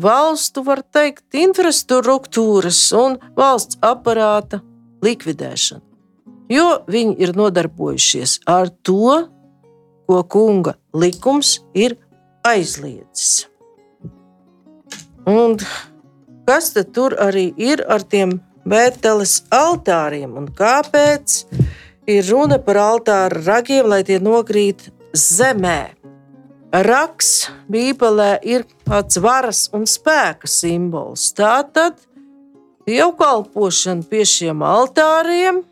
valstu, 0.00 0.64
var 0.64 0.80
teikt, 0.80 1.26
infrastruktūras 1.36 2.80
un 2.96 3.18
valsts 3.36 3.80
aparāta 3.84 4.62
likvidēšanu. 5.04 5.85
Jo 6.52 6.66
viņi 6.86 7.16
ir 7.22 7.34
nodarbojušies 7.36 8.40
ar 8.46 8.70
to, 8.86 9.26
ko 10.06 10.22
kunga 10.30 10.76
likums 10.94 11.58
ir 11.74 11.96
aizliedzis. 12.46 13.46
Un 15.26 15.56
kas 16.46 16.70
tad 16.76 16.92
tur 16.94 17.16
arī 17.18 17.48
ir 17.58 17.82
ar 17.90 18.06
tiem 18.06 18.38
Bēteles 18.66 19.44
altāriem 19.54 20.32
un 20.38 20.48
kāpēc 20.50 21.34
ir 22.10 22.26
runa 22.30 22.58
par 22.62 22.78
altāra 22.82 23.42
ragiem, 23.46 23.86
lai 23.86 24.02
tie 24.06 24.18
nokrīt 24.22 24.88
zemē? 25.14 25.94
Raks 26.86 27.46
Bībelē 27.70 28.32
ir 28.42 28.66
pats 28.84 29.20
varas 29.22 29.68
un 29.74 29.86
spēka 29.86 30.50
simbols. 30.50 31.28
Tātad 31.38 32.02
dievkalpošana 32.90 34.06
pie 34.10 34.26
šiem 34.26 34.66
altāriem 34.66 35.62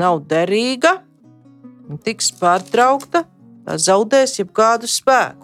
nav 0.00 0.22
derīga, 0.30 0.98
tiks 2.04 2.32
pārtraukta, 2.40 3.24
tā 3.64 3.78
zaudēs 3.80 4.38
jebkādu 4.40 4.90
spēku. 4.90 5.43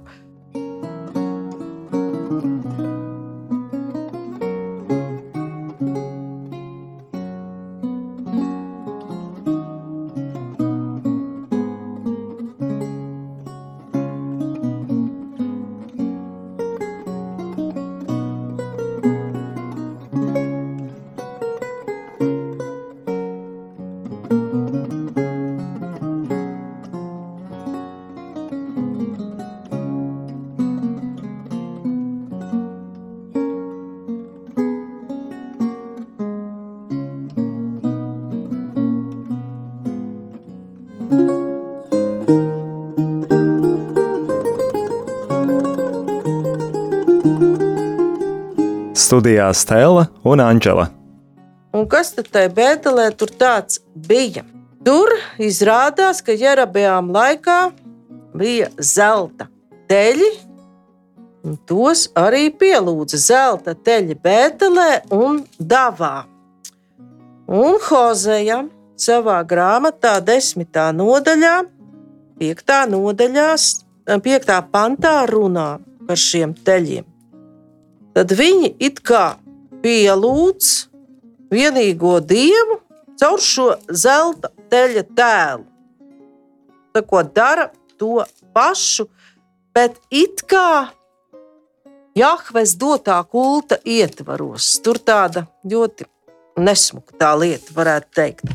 Studijā 49.11 49.49
Stela 49.59 50.05
un 50.23 50.39
Anģela. 50.39 50.85
Un 51.75 51.89
kas 51.91 52.13
tad 52.15 52.29
tajā 52.31 52.51
Bēdelē 52.55 53.09
tur 53.19 53.33
tāds 53.35 53.81
bija? 54.07 54.45
Tur 54.87 55.11
izrādās, 55.43 56.21
ka 56.23 56.37
Jerabējām 56.39 57.09
laikā 57.11 57.57
bija 58.39 58.69
zelta 58.79 59.49
teļi, 59.91 60.31
un 61.43 61.59
tos 61.67 62.05
arī 62.15 62.53
pielūdza 62.55 63.19
zelta 63.25 63.75
teļi 63.75 64.15
Bēdelē 64.23 64.89
un 65.19 65.43
Davā. 65.59 66.15
Un 67.51 67.83
Hozeja 67.91 68.63
savā 68.95 69.43
grāmatā, 69.43 70.21
desmitā 70.23 70.93
nodaļā, 70.95 71.57
piektā 72.39 72.85
nodaļā, 72.95 73.53
piektā 74.23 74.63
pantā 74.71 75.25
runā 75.35 75.71
par 76.07 76.29
šiem 76.31 76.55
teļiem 76.55 77.10
tad 78.17 78.35
viņi 78.37 78.75
it 78.83 79.01
kā 79.07 79.37
pielūdz 79.85 80.71
vienīgo 81.51 82.19
dievu 82.21 82.81
caur 83.21 83.43
šo 83.43 83.73
zelta 83.91 84.53
teļa 84.73 85.05
tēlu. 85.17 85.67
Tā 86.95 87.03
ko 87.07 87.23
dara 87.23 87.69
to 88.01 88.25
pašu, 88.57 89.07
bet 89.75 90.01
it 90.11 90.43
kā 90.51 90.91
Jahves 92.19 92.75
dotā 92.75 93.21
kulta 93.23 93.79
ietvaros. 93.87 94.73
Tur 94.83 94.99
tāda 94.99 95.45
ļoti 95.63 96.09
nesmuka 96.59 97.15
tā 97.21 97.31
lieta, 97.39 97.71
varētu 97.77 98.11
teikt. 98.19 98.51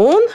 Un 0.00 0.26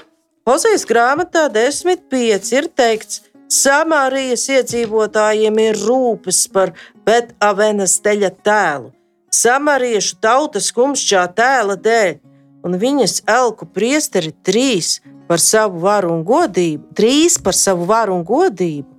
Hozejas 0.47 0.85
grāmatā 0.87 1.49
10.5 1.51 2.53
ir 2.55 2.69
teikts, 2.73 3.25
Samārijas 3.49 4.43
iedzīvotājiem 4.53 5.55
ir 5.63 5.77
rūpes 5.81 6.43
par 6.53 6.71
Betavenas 7.09 7.95
teļa 8.05 8.29
tēlu. 8.45 8.91
samariešu 9.33 10.17
tautas 10.21 10.67
kumšķā 10.73 11.21
tēla 11.37 11.75
dēļ, 11.85 12.11
un 12.65 12.75
viņas 12.81 13.23
elku 13.29 13.65
priesteri 13.65 14.31
trīs 14.45 14.99
par 15.29 15.41
savu 15.41 15.81
varu 15.85 16.11
un 16.13 16.23
godību, 16.25 16.83
trīs 16.97 17.37
par 17.41 17.55
savu 17.57 17.87
varu 17.89 18.17
un 18.17 18.23
godību, 18.25 18.89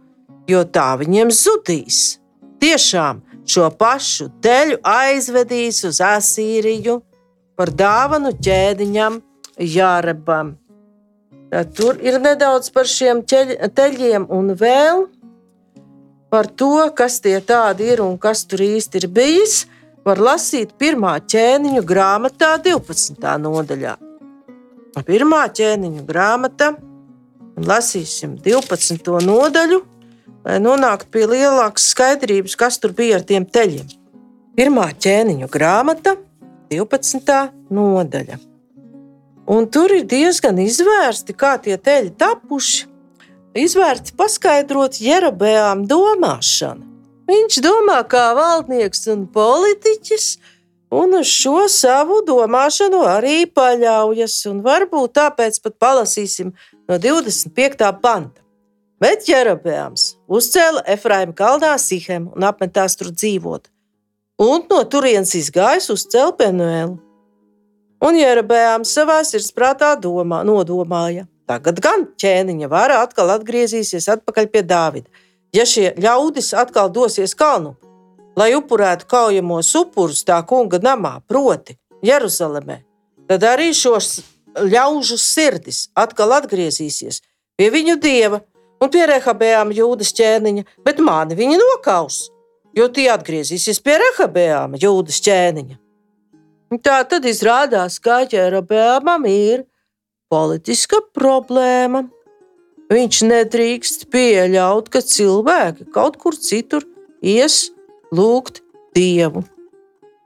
jo 0.51 0.63
tā 0.65 0.89
viņiem 0.99 1.31
zudīs. 1.35 2.19
Tiešām 2.63 3.23
šo 3.47 3.69
pašu 3.79 4.31
teļu 4.43 4.81
aizvedīs 4.87 5.83
uz 5.87 6.01
Asīriju 6.03 7.01
par 7.59 7.71
dāvanu 7.71 8.35
ķēdiņam 8.47 9.21
Jārebam. 9.77 10.57
Tad 11.51 11.75
tur 11.79 11.99
ir 12.03 12.19
nedaudz 12.23 12.71
par 12.75 12.91
šiem 12.91 13.23
teļiem 13.27 14.27
un 14.31 14.55
vēl 14.55 15.07
par 16.31 16.47
to, 16.47 16.89
kas 16.97 17.19
tie 17.21 17.39
tādi 17.43 17.91
ir 17.93 18.03
un 18.05 18.17
kas 18.19 18.45
tur 18.49 18.63
īsti 18.63 19.03
ir 19.03 19.09
bijis 19.11 19.65
var 20.07 20.21
lasīt 20.23 20.73
pirmā 20.81 21.19
ķēniņu 21.29 21.83
grāmatā, 21.87 22.55
12. 22.65 23.19
nodaļā. 23.45 23.97
Pirmā 25.07 25.45
ķēniņu 25.55 26.05
grāmata, 26.09 26.73
lasīsim 27.61 28.37
12. 28.43 29.11
nodaļu, 29.27 29.81
lai 30.47 30.59
nonāktu 30.63 31.11
pie 31.15 31.27
lielākas 31.31 31.91
skaidrības, 31.93 32.57
kas 32.59 32.81
tur 32.81 32.95
bija 32.97 33.21
ar 33.21 33.27
tiem 33.27 33.47
teļiem. 33.47 33.89
Pirmā 34.59 34.89
ķēniņu 34.99 35.49
grāmata, 35.53 36.17
12. 36.73 37.41
nodaļa. 37.71 38.39
Un 39.51 39.67
tur 39.67 39.91
ir 39.95 40.07
diezgan 40.07 40.59
izvērsti, 40.63 41.35
kā 41.35 41.57
tie 41.63 41.77
teļi 41.79 42.15
tapuši. 42.19 42.90
Izvērti 43.51 44.13
paskaidrot 44.15 45.01
Jerabējām 45.03 45.83
domāšanu. 45.91 46.85
Viņš 47.31 47.57
domā 47.65 47.99
kā 48.07 48.31
valdnieks 48.39 49.09
un 49.11 49.25
politiķis, 49.31 50.27
un 50.95 51.17
uz 51.19 51.31
šo 51.31 51.65
savu 51.71 52.21
domāšanu 52.27 53.01
arī 53.11 53.49
paļaujas. 53.51 54.37
Varbūt 54.63 55.17
tāpēc 55.19 55.59
pat 55.65 55.77
palasīsim 55.83 56.53
no 56.87 56.99
25. 56.99 57.91
panta. 58.03 58.39
Bet 59.03 59.27
Jerabēms 59.27 60.07
uzcēla 60.31 60.85
Efraima 60.95 61.35
kalnā 61.35 61.73
Sihemu 61.81 62.37
un 62.37 62.47
apmetās 62.47 62.95
tur 63.01 63.11
dzīvot, 63.11 63.67
un 64.47 64.67
no 64.71 64.83
turienes 64.85 65.35
izgājis 65.35 65.91
uz 65.91 66.07
Celpenuēlu. 66.13 67.01
Un 68.01 68.17
Jerabēms 68.17 68.93
savā 68.95 69.19
sirdsprātā 69.27 69.95
domā, 70.01 70.45
nodomāja, 70.47 71.27
tagad 71.51 71.83
gan 71.83 72.07
ķēniņa 72.23 72.71
vara 72.71 73.03
atkal 73.03 73.35
atgriezīsies 73.35 74.07
atpakaļ 74.15 74.49
pie 74.55 74.63
Dāvida 74.63 75.11
ja 75.55 75.67
šie 75.67 75.93
ļaudis 76.01 76.53
atkal 76.59 76.91
dosies 76.95 77.35
kalnu, 77.39 77.75
lai 78.39 78.53
upurētu 78.57 79.09
kaujamos 79.11 79.73
upurus 79.79 80.25
tā 80.27 80.41
kunga 80.47 80.81
namā, 80.83 81.19
proti, 81.29 81.77
Jeruzalemē, 82.07 82.81
tad 83.29 83.45
arī 83.45 83.71
šos 83.77 84.21
ļaužu 84.57 85.19
sirdis 85.21 85.89
atkal 85.99 86.33
atgriezīsies 86.39 87.21
pie 87.59 87.69
viņu 87.71 87.99
dieva 88.01 88.41
un 88.81 88.89
pie 88.89 89.05
rehabējām 89.11 89.75
jūdas 89.77 90.15
ķēniņa, 90.17 90.65
bet 90.87 91.03
mani 91.05 91.37
viņi 91.37 91.59
nokaus, 91.61 92.31
jo 92.77 92.89
tie 92.89 93.11
atgriezīsies 93.13 93.83
pie 93.85 93.99
rehabējām 94.01 94.79
jūdas 94.81 95.21
ķēniņa. 95.27 95.77
Tā 96.87 97.01
tad 97.11 97.27
izrādās, 97.27 97.99
ka 97.99 98.23
ķērabējām 98.31 99.27
ir 99.29 99.67
politiska 100.31 101.03
problēma. 101.17 102.07
Viņš 102.91 103.23
nedrīkst 103.29 104.09
pieļaut, 104.11 104.91
ka 104.91 105.03
cilvēki 105.05 105.87
kaut 105.95 106.19
kur 106.23 106.35
citur 106.35 106.87
ies 107.23 107.69
lūgt 108.15 108.63
dievu. 108.97 109.45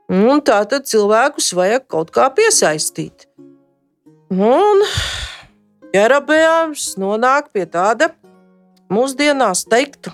Un 0.09 0.41
tā 0.45 0.59
tad 0.69 0.85
cilvēkus 0.89 1.51
vajag 1.57 1.87
kaut 1.89 2.11
kā 2.13 2.29
piesaistīt. 2.33 3.27
Un 4.33 4.83
Jerabējams 5.95 6.93
nonāk 6.99 7.51
pie 7.55 7.63
tāda 7.69 8.09
mūsdienās 8.91 9.63
teiktu 9.69 10.11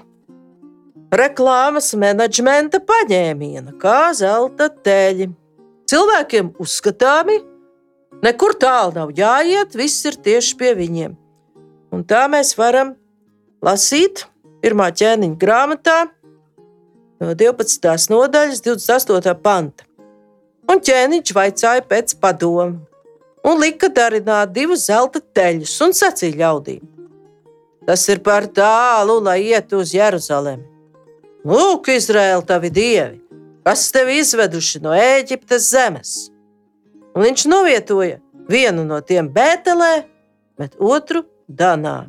reklāmas 1.12 1.92
menedžmenta 2.00 2.80
paņēmiena, 2.88 3.76
kā 3.82 4.12
zelta 4.16 4.70
teļi. 4.86 5.32
Cilvēkiem 5.92 6.54
uzskatāmi, 6.62 7.40
nekur 8.19 8.56
tālu 8.60 8.95
nav 8.95 9.13
jāiet, 9.15 9.76
viss 9.78 10.06
ir 10.06 10.17
tieši 10.19 10.58
pie 10.60 10.74
viņiem. 10.78 11.15
Un 11.91 12.04
tā 12.08 12.26
mēs 12.32 12.54
varam 12.60 12.95
lasīt 13.63 14.26
pirmā 14.62 14.91
ķēniņa 14.95 15.39
grāmatā, 15.41 15.97
no 17.21 17.34
12. 17.38 18.12
nodaļas, 18.12 18.63
28. 18.65 19.36
panta. 19.41 19.88
Un 20.71 20.80
ķēniņš 20.80 21.34
vaicāja 21.36 21.84
pēc 21.84 22.15
padomu, 22.21 22.80
un 23.43 23.60
lika 23.60 23.89
darināt 23.91 24.54
divus 24.56 24.86
zelta 24.88 25.19
teļus, 25.19 25.74
un 25.84 25.95
sacīja 25.97 26.38
ļaudīm: 26.43 26.84
Tas 27.88 28.06
ir 28.13 28.21
par 28.21 28.45
tālu, 28.47 29.17
lai 29.26 29.41
ietu 29.50 29.82
uz 29.82 29.93
Jeruzalemi. 29.93 30.67
Lūk, 31.41 31.89
Izraēla, 31.89 32.43
tavi 32.45 32.69
dievi, 32.69 33.17
kas 33.65 33.88
tevi 33.91 34.19
izveduši 34.21 34.84
no 34.84 34.93
Ēģiptes 34.93 35.71
zemes. 35.74 36.31
Un 37.15 37.26
viņš 37.26 37.45
novietoja 37.52 38.19
vienu 38.52 38.86
no 38.88 39.02
tiem 39.04 39.30
Bētelē, 39.32 40.06
bet 40.60 40.78
otru 40.80 41.26
Danā. 41.47 42.06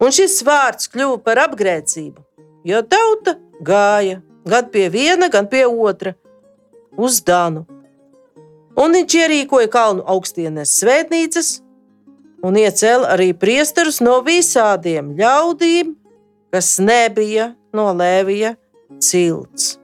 Un 0.00 0.14
šis 0.16 0.38
vārds 0.46 0.88
kļuva 0.92 1.18
par 1.24 1.42
apgrēcību, 1.44 2.22
jo 2.64 2.80
tauta 2.88 3.36
gāja 3.60 4.22
gan 4.48 4.70
pie 4.72 4.88
viena, 4.92 5.28
gan 5.28 5.48
pie 5.50 5.66
otra 5.68 6.14
uz 6.96 7.20
Danu. 7.24 7.66
Un 8.80 8.94
viņš 8.96 9.16
ierīkoja 9.18 9.68
kalnu 9.72 10.06
augstienes 10.08 10.72
svētnīcas 10.80 11.58
un 12.46 12.56
iecēla 12.56 13.10
arī 13.16 13.32
priesterus 13.36 14.00
no 14.00 14.20
visādiem 14.24 15.12
ļaudīm, 15.18 15.92
kas 16.54 16.78
nebija 16.80 17.52
no 17.76 17.90
Lēvija 17.92 18.54
cilts. 19.02 19.79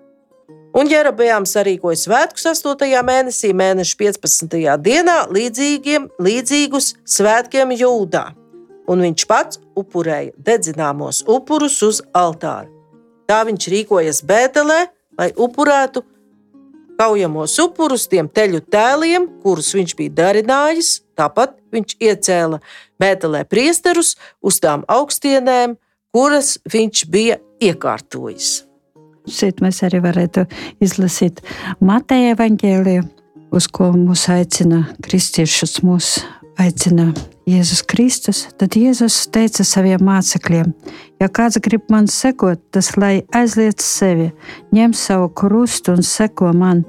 Un 0.76 0.90
Jerabējāms 0.90 1.55
sarīkoja 1.57 2.00
svētkus 2.00 2.48
8. 2.50 2.88
mēnesī, 3.07 3.52
mēneša 3.57 4.00
15. 4.02 4.59
dienā, 4.83 5.20
līdzīgiem, 5.33 6.11
līdzīgus 6.20 6.94
svētkiem 7.16 7.72
Jūdā 7.76 8.26
un 8.90 9.02
viņš 9.02 9.26
pats 9.29 9.61
upurēja 9.79 10.35
dedzināmos 10.38 11.22
upurus 11.26 11.79
uz 11.87 12.02
altāra. 12.16 12.68
Tā 13.26 13.42
viņš 13.46 13.70
rīkojas 13.72 14.22
Bēdelē, 14.26 14.87
lai 15.18 15.31
upurētu 15.35 16.05
kaujamos 16.96 17.57
upurus 17.61 18.07
tiem 18.09 18.29
teļu 18.31 18.62
tēliem, 18.72 19.26
kurus 19.42 19.72
viņš 19.76 19.96
bija 19.98 20.14
darinājis. 20.22 20.92
Tāpat 21.18 21.57
viņš 21.74 21.96
iecēla 21.98 22.61
Bēdelē 23.02 23.42
priesterus 23.50 24.14
uz 24.40 24.61
tām 24.62 24.87
augstienēm, 24.88 25.76
kuras 26.14 26.57
viņš 26.70 27.05
bija 27.11 27.40
iekārtojis. 27.61 28.65
Šeit 29.26 29.62
mēs 29.64 29.82
arī 29.86 30.00
varētu 30.04 30.46
izlasīt 30.84 31.42
Mateja 31.80 32.34
evaņģēliju, 32.36 33.06
uz 33.56 33.70
ko 33.72 33.90
mūs 33.96 34.26
aicina 34.32 34.84
kristiešus, 35.02 35.80
mūs 35.86 36.18
aicina 36.60 37.10
Jēzus 37.46 37.84
Kristus, 37.86 38.40
tad 38.58 38.74
Jēzus 38.74 39.16
teica 39.30 39.62
saviem 39.66 40.02
mācekļiem: 40.06 40.72
Ja 41.22 41.28
kāds 41.30 41.60
grib 41.62 41.84
man 41.92 42.08
sekot, 42.10 42.62
tas 42.74 42.92
lai 42.98 43.20
aizliec 43.34 43.82
sevi, 43.84 44.32
ņem 44.74 44.94
savu 44.96 45.28
krustu 45.30 45.94
un 45.94 46.02
seko 46.06 46.50
man. 46.56 46.82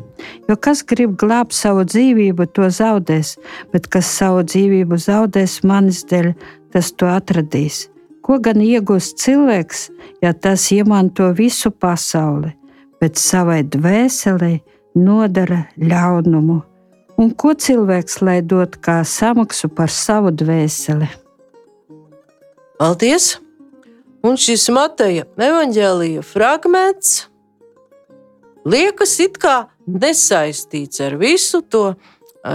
Jo 0.50 0.58
kas 0.58 0.82
grib 0.88 1.13
glābt 1.21 1.54
savu 1.54 1.86
dzīvību, 1.86 2.50
to 2.54 2.71
zaudēs, 2.73 3.36
bet 3.73 3.86
kas 3.93 4.10
savu 4.17 4.41
dzīvību 4.47 4.97
zaudēs 4.97 5.62
manis 5.62 6.02
dēļ, 6.10 6.34
tas 6.73 6.89
to 6.97 7.12
atradīs. 7.12 7.86
Ko 8.28 8.42
gan 8.44 8.60
iegūst 8.60 9.22
cilvēks, 9.24 9.86
ja 10.20 10.34
tas 10.36 10.66
iemanto 10.76 11.30
visu 11.36 11.72
pasauli, 11.72 12.52
bet 13.00 13.16
savai 13.16 13.62
dvēselē 13.63 14.58
nodara 15.00 15.62
ļaunumu? 15.80 16.58
Un 17.18 17.32
ko 17.32 17.54
cilvēks 17.56 18.20
lai 18.28 18.42
dod 18.44 18.76
kā 18.84 19.00
samaksu 19.08 19.72
par 19.72 19.90
savu 19.90 20.34
dvēseli? 20.36 21.08
Paldies! 22.78 23.38
Un 24.28 24.36
šis 24.36 24.68
Mateja 24.76 25.24
evanģēlīja 25.40 26.26
fragments 26.26 27.30
liekas 28.68 29.13
it 29.24 29.38
kā 29.40 29.70
nesaistīts 29.88 31.00
ar 31.06 31.16
visu 31.22 31.62
to 31.63 31.94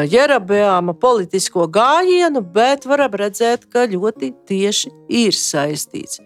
Jerabeāma 0.08 0.94
politisko 0.96 1.66
gājienu, 1.68 2.40
bet 2.54 2.86
varam 2.88 3.12
redzēt, 3.20 3.66
ka 3.68 3.84
ļoti 3.90 4.30
tieši 4.48 4.92
ir 5.12 5.36
saistīts. 5.36 6.22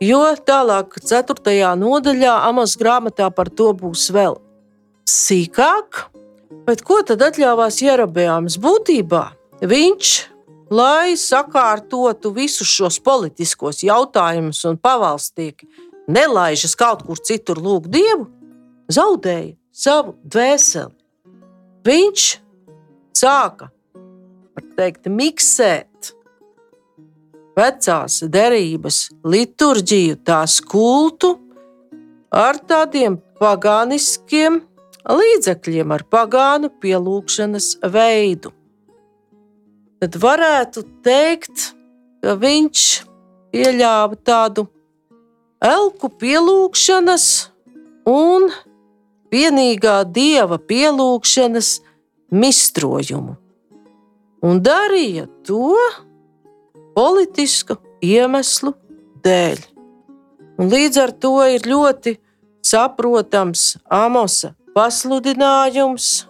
Jo 0.00 0.22
tālāk, 0.46 0.94
4. 1.04 1.74
nodaļā, 1.76 2.36
Amos 2.48 2.76
grāmatā 2.80 3.28
par 3.34 3.50
to 3.52 3.72
būs 3.76 4.06
vēl 4.14 4.38
sīkāk. 5.10 6.06
Bet 6.66 6.84
ko 6.86 7.00
tad 7.06 7.22
atļāvās 7.26 7.80
Jerabēns 7.82 8.56
būtībā? 8.62 9.24
Viņš, 9.60 10.12
lai 10.72 11.16
sakārtotu 11.18 12.32
visus 12.36 12.70
šos 12.70 13.00
politiskos 13.02 13.82
jautājumus 13.84 14.62
un 14.70 14.78
pavalstnieki, 14.80 15.68
nelaižas 16.08 16.76
kaut 16.78 17.02
kur 17.06 17.18
citur 17.18 17.60
lūgt 17.60 17.90
dievu, 17.92 18.28
zaudēja 18.92 19.56
savu 19.72 20.14
dvēseli. 20.24 20.94
viņš 21.84 22.49
sāka, 23.20 23.70
teikt, 24.80 25.08
miksēt 25.12 26.12
vecās 27.58 28.20
derības 28.32 29.08
liturģiju, 29.26 30.20
tās 30.24 30.60
kultu 30.64 31.34
ar 32.32 32.60
tādiem 32.70 33.18
pagāniskiem 33.40 34.60
līdzekļiem, 35.10 35.92
ar 35.96 36.04
pagānu 36.12 36.70
pielūgšanas 36.82 37.74
veidu. 37.92 38.52
Tad 40.00 40.16
varētu 40.16 40.84
teikt, 41.04 41.72
ka 42.24 42.36
viņš 42.40 42.84
pieļāva 43.52 44.16
tādu 44.24 44.66
elku 45.60 46.08
pielūgšanas 46.22 47.26
un 48.08 48.48
vienīgā 49.32 50.00
dieva 50.08 50.56
pielūgšanas 50.70 51.74
mistrojumu. 52.30 53.36
Un 54.40 54.62
darīja 54.64 55.26
to 55.44 55.74
politisku 56.96 57.76
iemeslu 58.02 58.72
dēļ. 59.24 59.60
Un 60.60 60.70
līdz 60.72 61.00
ar 61.00 61.12
to 61.16 61.34
ir 61.48 61.66
ļoti 61.68 62.16
saprotams 62.66 63.74
Amosa 63.88 64.54
pasludinājums, 64.76 66.26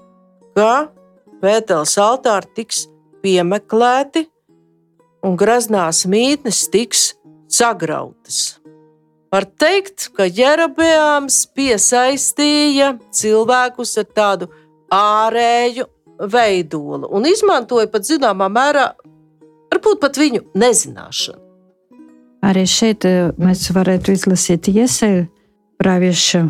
ka 0.56 0.90
Pētels 1.40 1.94
altāri 1.96 2.50
tiks 2.58 2.82
piemeklēti 3.24 4.26
un 5.24 5.36
graznās 5.40 6.04
mītnes 6.08 6.66
tiks 6.72 7.14
sagrautas. 7.48 8.60
Var 9.30 9.46
teikt, 9.62 10.08
ka 10.16 10.26
Jerobeāms 10.26 11.44
piesaistīja 11.54 12.96
cilvēkus 13.14 13.94
ar 14.02 14.08
tādu 14.10 14.50
ārēju 14.94 15.86
veidolu 16.30 17.08
un 17.16 17.28
izmantoja 17.28 17.88
pat 17.90 18.04
zināmā 18.08 18.50
mērā, 18.52 18.90
varbūt 19.72 20.00
pat 20.02 20.18
viņu 20.20 20.44
nezināšanu. 20.58 21.40
Arī 22.44 22.64
šeit 22.68 23.04
eh, 23.04 23.28
mēs 23.36 23.68
varētu 23.76 24.14
izlasīt 24.16 24.70
iesaistību 24.72 25.28
pravieša 25.80 26.44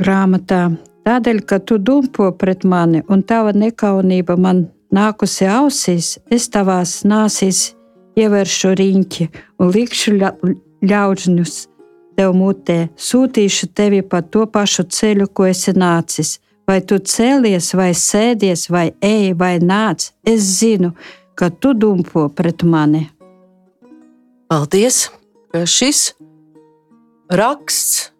grāmatā. 0.00 0.68
Tādēļ, 1.06 1.40
ka 1.48 1.58
tu 1.64 1.78
dumpo 1.78 2.28
pret 2.38 2.66
mani 2.68 3.00
un 3.08 3.22
tava 3.26 3.54
nekaunība 3.56 4.36
man 4.38 4.66
nākusi 4.94 5.48
ausīs, 5.48 6.18
es 6.30 6.48
tavās 6.52 7.00
nāsīs 7.08 7.70
ievēršu 8.20 8.74
riņķi 8.78 9.28
un 9.62 9.72
likšu 9.74 10.16
ļaudžņus 10.18 11.56
tev 12.18 12.34
mutē, 12.36 12.78
sūtīšu 13.00 13.70
tevi 13.74 14.02
pa 14.02 14.20
to 14.22 14.44
pašu 14.50 14.84
ceļu, 14.92 15.30
ko 15.32 15.46
esi 15.48 15.72
nācis. 15.72 16.38
Vai 16.70 16.78
tu 16.86 17.00
cēlies, 17.02 17.72
vai 17.74 17.90
sēdies, 17.98 18.68
vai 18.70 18.92
ej, 19.02 19.32
vai 19.34 19.56
nāc, 19.58 20.04
es 20.22 20.44
zinu, 20.60 20.92
ka 21.34 21.48
tu 21.50 21.72
dumpo 21.74 22.28
pret 22.30 22.62
mani. 22.62 23.08
Paldies, 24.46 25.08
šis 25.50 26.12
raksts 27.40 28.12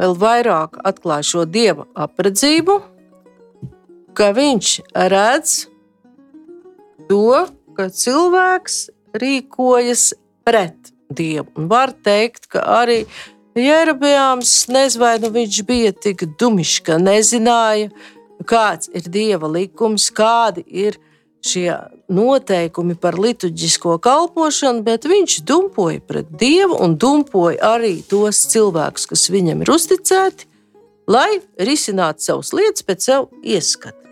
vēl 0.00 0.16
vairāk 0.22 0.80
atklāja 0.88 1.28
šo 1.34 1.44
dieva 1.44 1.84
apredzību, 2.06 2.78
ka 4.16 4.32
viņš 4.40 4.72
redz 5.12 5.56
to, 7.12 7.44
ka 7.76 7.90
cilvēks 7.92 8.86
rīkojas 9.20 10.14
pret 10.48 10.94
dievu. 11.12 11.50
Un 11.60 11.68
var 11.68 11.92
teikt, 11.92 12.48
ka 12.56 12.64
arī 12.80 13.02
Jerabijāms 13.04 13.35
nezinu, 14.68 15.00
vai 15.00 15.16
nu 15.22 15.30
viņš 15.32 15.62
bija 15.64 15.92
tik 15.96 16.26
dumišs, 16.36 16.82
ka 16.84 16.98
nezināja, 17.00 17.88
kāds 18.44 18.90
ir 18.92 19.08
dieva 19.08 19.48
likums, 19.48 20.10
kādi 20.12 20.64
ir 20.66 20.98
šie 21.46 21.70
noteikumi 22.12 22.96
par 23.00 23.16
liturģisko 23.18 23.96
kalpošanu, 24.04 24.84
bet 24.86 25.06
viņš 25.08 25.40
dumpoja 25.48 26.02
pret 26.04 26.30
dievu 26.40 26.76
un 26.84 26.98
dumpoja 27.00 27.74
arī 27.76 28.00
tos 28.10 28.44
cilvēkus, 28.52 29.08
kas 29.12 29.28
viņam 29.32 29.64
ir 29.64 29.72
uzticēti, 29.72 30.48
lai 31.08 31.40
risinātu 31.56 32.28
savas 32.28 32.52
lietas 32.56 32.84
pēc 32.86 33.08
savu 33.08 33.30
ieskatu. 33.40 34.05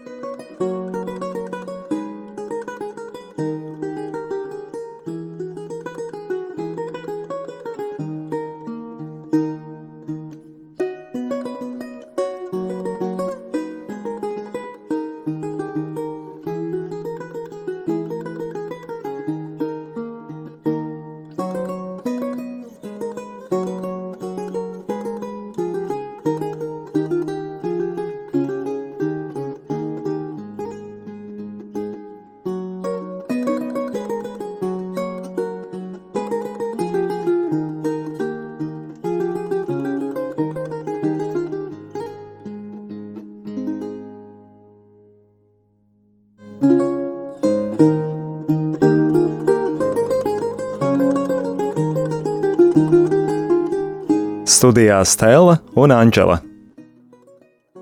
Studijā 54.54 55.00
Stela 55.02 55.56
un 55.74 55.90
Anģela. 55.90 56.36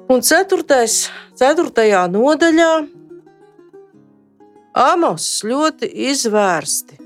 Un 0.08 0.22
ceturtais, 0.24 1.10
ceturtajā 1.36 2.06
nodaļā 2.08 2.72
Amos 4.80 5.26
ļoti 5.44 5.90
izvērsti 6.08 6.96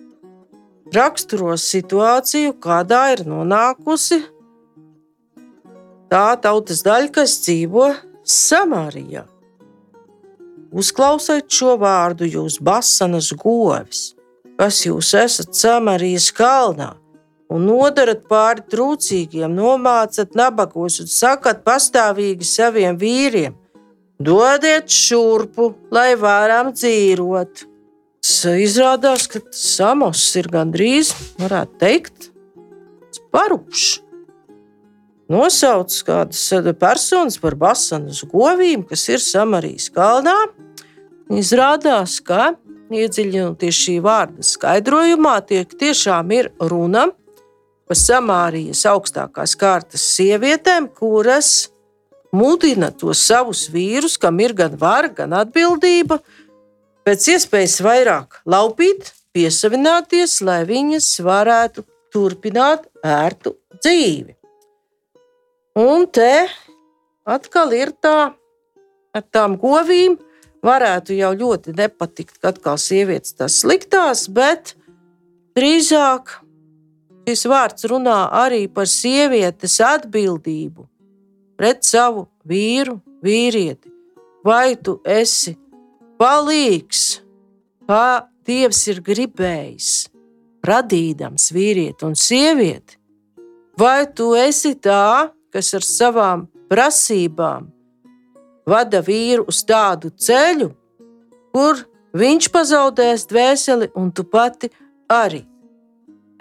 raksturo 0.94 1.56
situāciju, 1.58 2.52
kādā 2.62 3.00
ir 3.16 3.24
nonākusi 3.26 4.20
tā 6.12 6.28
tautas 6.44 6.84
daļa, 6.86 7.10
kas 7.16 7.34
dzīvo 7.42 7.88
Samārijā. 8.22 9.24
Uzklausiet 10.70 11.50
šo 11.50 11.74
vārdu, 11.82 12.28
jūs 12.30 12.60
basanas 12.62 13.32
govis, 13.34 14.12
kas 14.60 14.84
jūs 14.86 15.10
esat 15.18 15.58
Samārijas 15.58 16.30
kalnā 16.36 16.92
un 17.52 17.66
nodarat 17.68 18.24
pāri 18.30 18.64
trūcīgiem, 18.72 19.52
nomācat 19.54 20.34
nabagos 20.38 21.00
un 21.02 21.10
sakat 21.10 21.62
pastāvīgi 21.66 22.46
saviem 22.46 22.98
vīriem: 22.98 23.54
Dodiet 24.16 24.88
šurpu, 24.90 25.74
lai 25.92 26.14
varam 26.16 26.72
dzīvot. 26.74 27.66
Izrādās, 28.56 29.28
ka 29.30 29.42
Samos 29.54 30.24
ir 30.40 30.48
gandrīz, 30.50 31.12
varētu 31.38 31.78
teikt, 31.78 32.30
parupšs. 33.30 34.00
Nosauc 35.30 35.90
kādas 36.06 36.42
personas 36.78 37.36
par 37.42 37.56
basanas 37.58 38.22
govīm, 38.30 38.84
kas 38.86 39.08
ir 39.10 39.22
Samarijas 39.22 39.88
kalnā. 39.94 40.36
Izrādās, 41.34 42.20
ka 42.22 42.54
iedziļinoties 42.94 43.80
šī 43.82 43.96
vārda 44.02 44.46
skaidrojumā, 44.46 45.40
tiek 45.46 45.72
tiešām 45.78 46.30
ir 46.34 46.52
runa 46.62 47.08
par 47.10 47.25
pa 47.86 47.96
Samārijas 47.96 48.82
augstākās 48.90 49.54
kārtas 49.58 50.04
sievietēm, 50.16 50.88
kuras 50.90 51.70
mudina 52.34 52.90
tos 52.90 53.22
savus 53.26 53.66
vīrus, 53.72 54.18
kam 54.20 54.40
ir 54.42 54.54
gan 54.56 54.76
vara, 54.80 55.08
gan 55.08 55.34
atbildība, 55.38 56.18
pēc 57.06 57.28
iespējas 57.36 57.78
vairāk 57.86 58.40
laupīt, 58.46 59.12
piesavināties, 59.36 60.40
lai 60.44 60.62
viņas 60.68 61.10
varētu 61.24 61.84
turpināt 62.14 62.88
ērtu 63.04 63.54
dzīvi. 63.76 64.34
Un 65.76 66.06
te 66.08 66.46
atkal 67.28 67.74
ir 67.76 67.92
tā, 68.00 68.32
ar 69.12 69.24
tām 69.34 69.58
govīm 69.60 70.16
varētu 70.64 71.14
jau 71.18 71.32
ļoti 71.36 71.74
nepatikt, 71.76 72.38
ka 72.40 72.54
atkal 72.54 72.80
sievietes 72.80 73.36
tas 73.36 73.60
sliktās, 73.60 74.24
bet 74.32 74.74
drīzāk 75.56 76.38
Šis 77.26 77.42
vārds 77.50 77.88
runā 77.90 78.28
arī 78.38 78.68
par 78.70 78.86
sievietes 78.86 79.80
atbildību 79.82 80.84
pret 81.58 81.82
savu 81.82 82.28
vīru, 82.46 83.00
vīrieti. 83.24 83.90
Vai 84.46 84.76
tu 84.78 85.00
esi 85.02 85.56
palīgs, 86.20 87.22
kā 87.88 88.28
Dievs 88.46 88.84
ir 88.92 89.00
gribējis, 89.02 89.88
radīdams 90.62 91.48
vīrieti 91.50 92.06
un 92.06 92.14
sievieti? 92.14 92.94
Vai 93.74 94.06
tu 94.06 94.28
esi 94.38 94.76
tā, 94.78 95.32
kas 95.50 95.72
ar 95.74 95.82
savām 95.82 96.46
prasībām 96.70 97.66
vada 98.70 99.02
vīru 99.02 99.48
uz 99.50 99.64
tādu 99.66 100.12
ceļu, 100.14 100.70
kur 101.50 101.82
viņš 102.14 102.48
pazaudēs 102.54 103.26
dvēseli, 103.30 103.90
un 103.98 104.14
tu 104.14 104.22
pati 104.30 104.70
arī. 105.10 105.42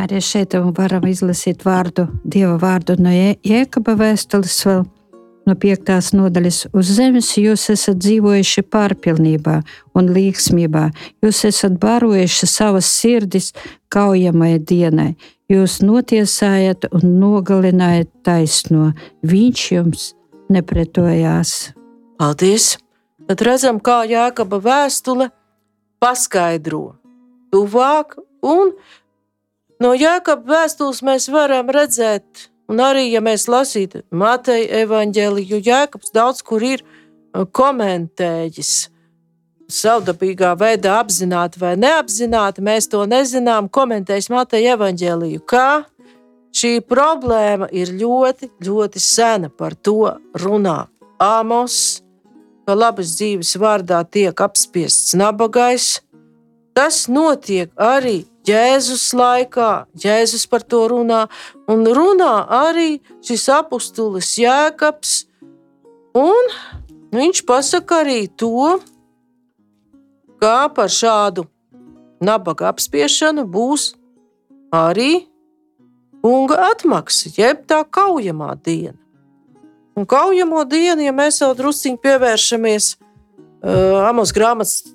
Arī 0.01 0.19
šeit 0.19 0.53
varam 0.75 1.05
izlasīt 1.07 1.63
vārdu, 1.65 2.09
Dieva 2.23 2.57
vārdu 2.59 2.97
no 2.99 3.13
Jēkaba 3.13 3.95
vēstules 3.99 4.57
vēl 4.67 4.83
no 5.45 5.55
piektās 5.55 6.11
nodaļas. 6.15 6.65
Uz 6.75 6.89
zemes 6.97 7.31
jūs 7.39 7.69
esat 7.73 8.01
dzīvojuši 8.03 8.65
pārpilnībā 8.73 9.59
un 9.95 10.11
līgsmībā. 10.15 10.89
Jūs 11.23 11.43
esat 11.51 11.77
barojuši 11.81 12.49
savas 12.49 12.89
sirdis 12.89 13.51
kaujamai 13.93 14.57
dienai. 14.59 15.13
Jūs 15.51 15.79
notiesājat 15.85 16.89
un 16.91 17.19
nogalinājat 17.21 18.09
taisno. 18.25 18.91
Viņš 19.23 19.65
jums 19.77 20.09
nepretojās. 20.51 21.71
Paldies! 22.19 22.75
Tad 23.25 23.41
redzam, 23.41 23.79
kā 23.81 24.03
Jēkaba 24.05 24.59
vēstule 24.61 25.31
paskaidro 26.03 26.93
tuvāk, 27.53 28.17
un 28.45 28.75
no 29.83 29.93
Jēkaba 29.97 30.45
vēstules 30.55 31.01
mēs 31.05 31.29
varam 31.33 31.71
redzēt 31.73 32.49
Un 32.65 32.81
arī, 32.81 33.05
ja 33.13 33.21
mēs 33.21 33.45
lasītu 33.51 34.01
Mateja 34.15 34.81
evaņģēliju, 34.85 35.61
Jēkabs 35.61 36.13
daudz 36.15 36.41
kur 36.45 36.63
ir 36.65 36.81
uh, 36.81 37.45
komentējis. 37.45 38.73
Savdabīgā 39.65 40.51
veidā, 40.61 40.99
apzināti 41.01 41.57
vai 41.61 41.73
neapzināti, 41.77 42.61
mēs 42.65 42.85
to 42.89 43.01
nezinām. 43.09 43.65
Komentējis 43.73 44.29
Mateja 44.29 44.75
evaņģēliju, 44.77 45.41
kā 45.49 45.85
šī 46.53 46.73
problēma 46.85 47.69
ir 47.73 47.93
ļoti, 47.97 48.51
ļoti 48.65 49.01
sena. 49.01 49.49
Par 49.49 49.73
to 49.73 50.13
runā 50.41 50.83
Amos, 51.21 52.03
ka 52.65 52.77
labas 52.77 53.15
dzīves 53.17 53.55
vārdā 53.61 54.03
tiek 54.05 54.41
apspiests 54.41 55.17
nabagais. 55.17 55.99
Tas 56.77 57.05
notiek 57.09 57.73
arī 57.81 58.23
Jēzus 58.45 59.09
laikā, 59.17 59.85
Jēzus 59.97 60.45
par 60.49 60.63
to 60.63 60.83
runā, 60.91 61.25
un 61.71 61.85
runā 61.85 62.33
arī 62.45 62.99
šis 63.25 63.47
apustulis 63.57 64.35
Jēkabs, 64.37 65.15
un 66.19 66.51
viņš 67.15 67.41
pasaka 67.47 68.03
arī 68.03 68.25
to, 68.29 68.77
kā 70.41 70.57
par 70.75 70.91
šādu 70.93 71.47
nabaga 72.21 72.69
apspiešanu 72.73 73.47
būs 73.49 73.93
arī 74.73 75.25
kunga 76.25 76.71
atmaksa, 76.71 77.31
jeb 77.37 77.65
tā 77.69 77.83
kaujamā 77.85 78.55
diena. 78.61 78.97
Un 79.95 80.05
kaujamo 80.09 80.65
dienu, 80.67 81.05
ja 81.05 81.13
mēs 81.15 81.39
jau 81.39 81.53
druskuļi 81.55 82.01
pievēršamies 82.03 82.87
uh, 82.97 84.09
Amos 84.09 84.33
grāmatas 84.35 84.94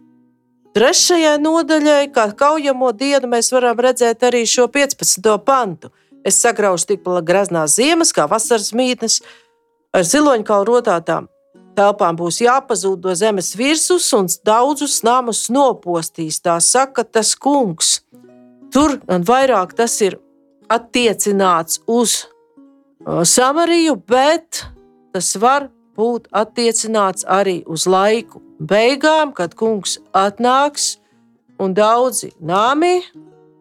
Trešajai 0.81 1.35
nodaļai, 1.45 2.07
kā 2.09 2.31
kaujamo 2.33 2.89
dienu, 2.97 3.29
mēs 3.29 3.51
varam 3.53 3.83
redzēt 3.85 4.23
arī 4.25 4.47
šo 4.49 4.65
15. 4.73 5.27
pantu. 5.45 5.91
Es 6.25 6.39
sagraužu 6.41 6.95
tik 6.95 7.03
graznās 7.29 7.75
ziemas, 7.77 8.15
kā 8.17 8.25
vasaras 8.25 8.71
mītnes, 8.73 9.19
ar 9.93 10.07
ziloņkalu 10.09 10.65
rotātām 10.71 11.27
telpām 11.77 12.17
būs 12.17 12.41
jāpazūd 12.41 13.05
no 13.05 13.13
zemes 13.13 13.53
virsmas 13.59 14.09
un 14.17 14.31
daudzus 14.47 15.03
namus 15.05 15.49
nopostīs. 15.53 16.41
Tā 16.41 16.57
saka 16.65 17.05
tas 17.05 17.35
kungs. 17.37 17.99
Tur 18.73 18.97
gan 19.05 19.27
vairāk 19.27 19.75
tas 19.77 19.99
ir 20.01 20.17
attiecināts 20.73 21.83
uz 21.85 22.23
Samariju, 23.05 23.99
bet 24.09 24.65
tas 25.13 25.35
var 25.45 25.69
būt 26.01 26.31
attiecināts 26.33 27.27
arī 27.29 27.61
uz 27.69 27.87
laiku 27.91 28.43
beigām, 28.61 29.35
kad 29.37 29.55
kungs 29.55 29.99
atnāks 30.17 30.97
un 31.61 31.75
daudzi 31.77 32.33
nāmi, 32.41 33.01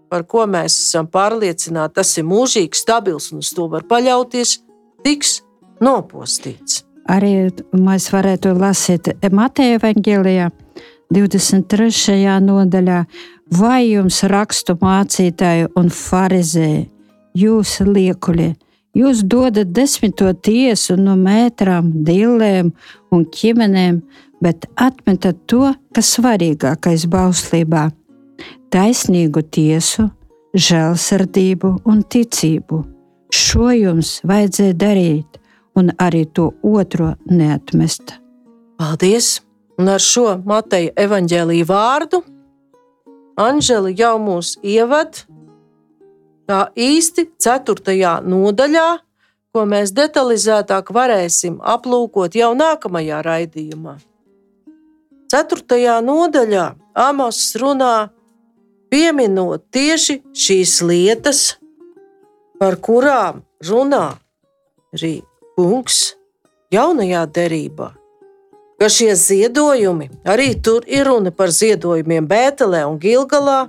par 0.09 0.25
ko 0.25 0.45
mēs 0.49 0.77
esam 0.87 1.07
pārliecināti, 1.11 1.99
tas 1.99 2.15
ir 2.17 2.27
mūžīgi 2.27 2.79
stabils 2.79 3.29
un 3.33 3.43
uz 3.43 3.51
to 3.55 3.67
var 3.71 3.85
paļauties, 3.89 4.57
tiks 5.05 5.39
nopostīts. 5.83 6.83
Arī 7.09 7.49
mēs 7.73 8.09
varētu 8.13 8.53
lasīt 8.57 9.11
Mateja 9.33 9.79
Vāģelijā, 9.81 10.49
23. 11.09 12.17
nodaļā, 12.45 12.99
vai 13.57 13.79
jums 13.87 14.21
rakstu 14.29 14.75
mācītāji 14.81 15.71
un 15.79 15.89
farizēji, 15.93 16.83
jūs 17.33 17.79
liekuļi, 17.87 18.51
Jūs 18.99 19.21
dodat 19.23 19.69
desmito 19.71 20.31
tiesu 20.33 20.97
no 20.99 21.13
mētrām, 21.15 21.91
dillēm 22.03 22.71
un 23.15 23.25
ķimenēm, 23.31 24.01
bet 24.43 24.65
atmetat 24.75 25.37
to, 25.47 25.69
kas 25.95 26.15
svarīgākais 26.17 27.05
bauslībā- 27.11 27.89
taisnīgu 28.73 29.43
tiesu, 29.55 30.09
žēlsirdību 30.53 31.69
un 31.85 32.03
ticību. 32.03 32.79
Šo 33.31 33.69
jums 33.71 34.19
vajadzēja 34.25 34.73
darīt, 34.73 35.39
un 35.75 35.91
arī 35.99 36.25
to 36.33 36.53
otro 36.63 37.15
neatmest. 37.29 38.19
Paldies! 38.77 39.41
Un 39.79 39.87
ar 39.87 39.99
šo 39.99 40.43
Mateja 40.43 40.91
evaņģēlīju 40.97 41.65
vārdu 41.65 42.19
Anģeli 43.39 43.93
jau 43.95 44.17
mūs 44.19 44.57
ievada 44.67 45.23
tā 46.49 46.65
īsti 46.73 47.27
4. 47.37 48.17
nodaļā, 48.25 48.87
ko 49.53 49.65
mēs 49.69 49.93
detalizētāk 49.97 50.89
varēsim 50.93 51.59
aplūkot 51.61 52.37
jau 52.37 52.53
nākamajā 52.57 53.21
raidījumā. 53.25 53.97
4. 55.29 55.99
nodaļā 56.01 56.65
Amos 56.97 57.39
runā, 57.61 58.09
pieminot 58.89 59.67
tieši 59.71 60.19
šīs 60.33 60.79
lietas, 60.81 61.41
par 62.59 62.79
kurām 62.81 63.43
runā 63.69 64.17
arī 64.93 65.19
kungs 65.55 66.15
jaunajā 66.73 67.21
derībā. 67.37 67.91
Ka 68.79 68.87
šie 68.89 69.13
ziedojumi, 69.19 70.09
arī 70.25 70.53
tur 70.63 70.87
ir 70.87 71.05
runa 71.05 71.31
par 71.35 71.53
ziedojumiem 71.53 72.25
Bētelē 72.27 72.85
un 72.89 72.97
Gilgalā, 72.99 73.67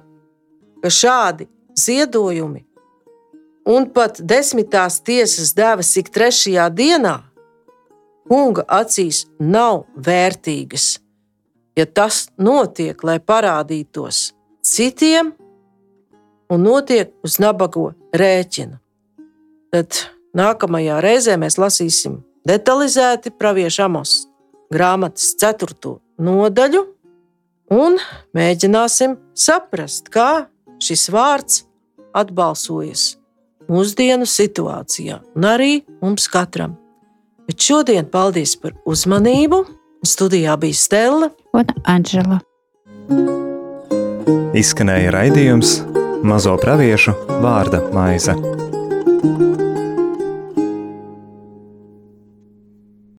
ka 0.80 0.88
šādi 0.88 1.48
ziedojumi 1.76 2.69
un 3.70 3.86
pat 3.94 4.18
desmitās 4.20 4.98
tiesas 5.06 5.54
devas 5.54 5.92
ik 6.00 6.10
trešajā 6.14 6.66
dienā, 6.74 7.16
kunga 8.30 8.64
acīs 8.80 9.24
nav 9.38 9.84
vērtīgas. 10.06 10.98
Ja 11.78 11.86
tas 11.86 12.26
notiek, 12.38 12.98
lai 13.06 13.18
parādītos 13.22 14.30
citiem, 14.66 15.32
un 16.50 16.66
notiek 16.66 17.12
uz 17.26 17.38
nabago 17.42 17.92
rēķina, 18.16 18.80
tad 19.70 20.02
nākamajā 20.36 20.98
reizē 21.04 21.38
mēs 21.40 21.58
lasīsim 21.62 22.20
detalizēti 22.46 23.32
praviešu 23.38 23.86
amos 23.86 24.16
grāmatas 24.74 25.32
4. 25.38 25.94
nodaļu 26.18 26.82
un 27.74 27.98
mēģināsim 28.36 29.16
saprast, 29.34 30.10
kā 30.10 30.50
šis 30.82 31.08
vārds 31.14 31.64
atbalsojas 32.16 33.19
mūsdienu 33.70 34.26
situācijā, 34.28 35.20
un 35.36 35.48
arī 35.48 35.80
mums 36.02 36.28
katram. 36.30 36.76
Bet 37.48 37.62
šodien 37.66 38.06
paldies 38.10 38.54
par 38.60 38.76
uzmanību. 38.86 39.64
Studijā 40.06 40.54
bija 40.60 40.76
Stela 40.78 41.28
un 41.56 41.72
Anģela. 41.84 42.40
Izskanēja 44.56 45.12
raidījums 45.14 45.80
Mazo 46.26 46.56
praviešu 46.60 47.14
vārda 47.40 47.82
maize. 47.94 48.36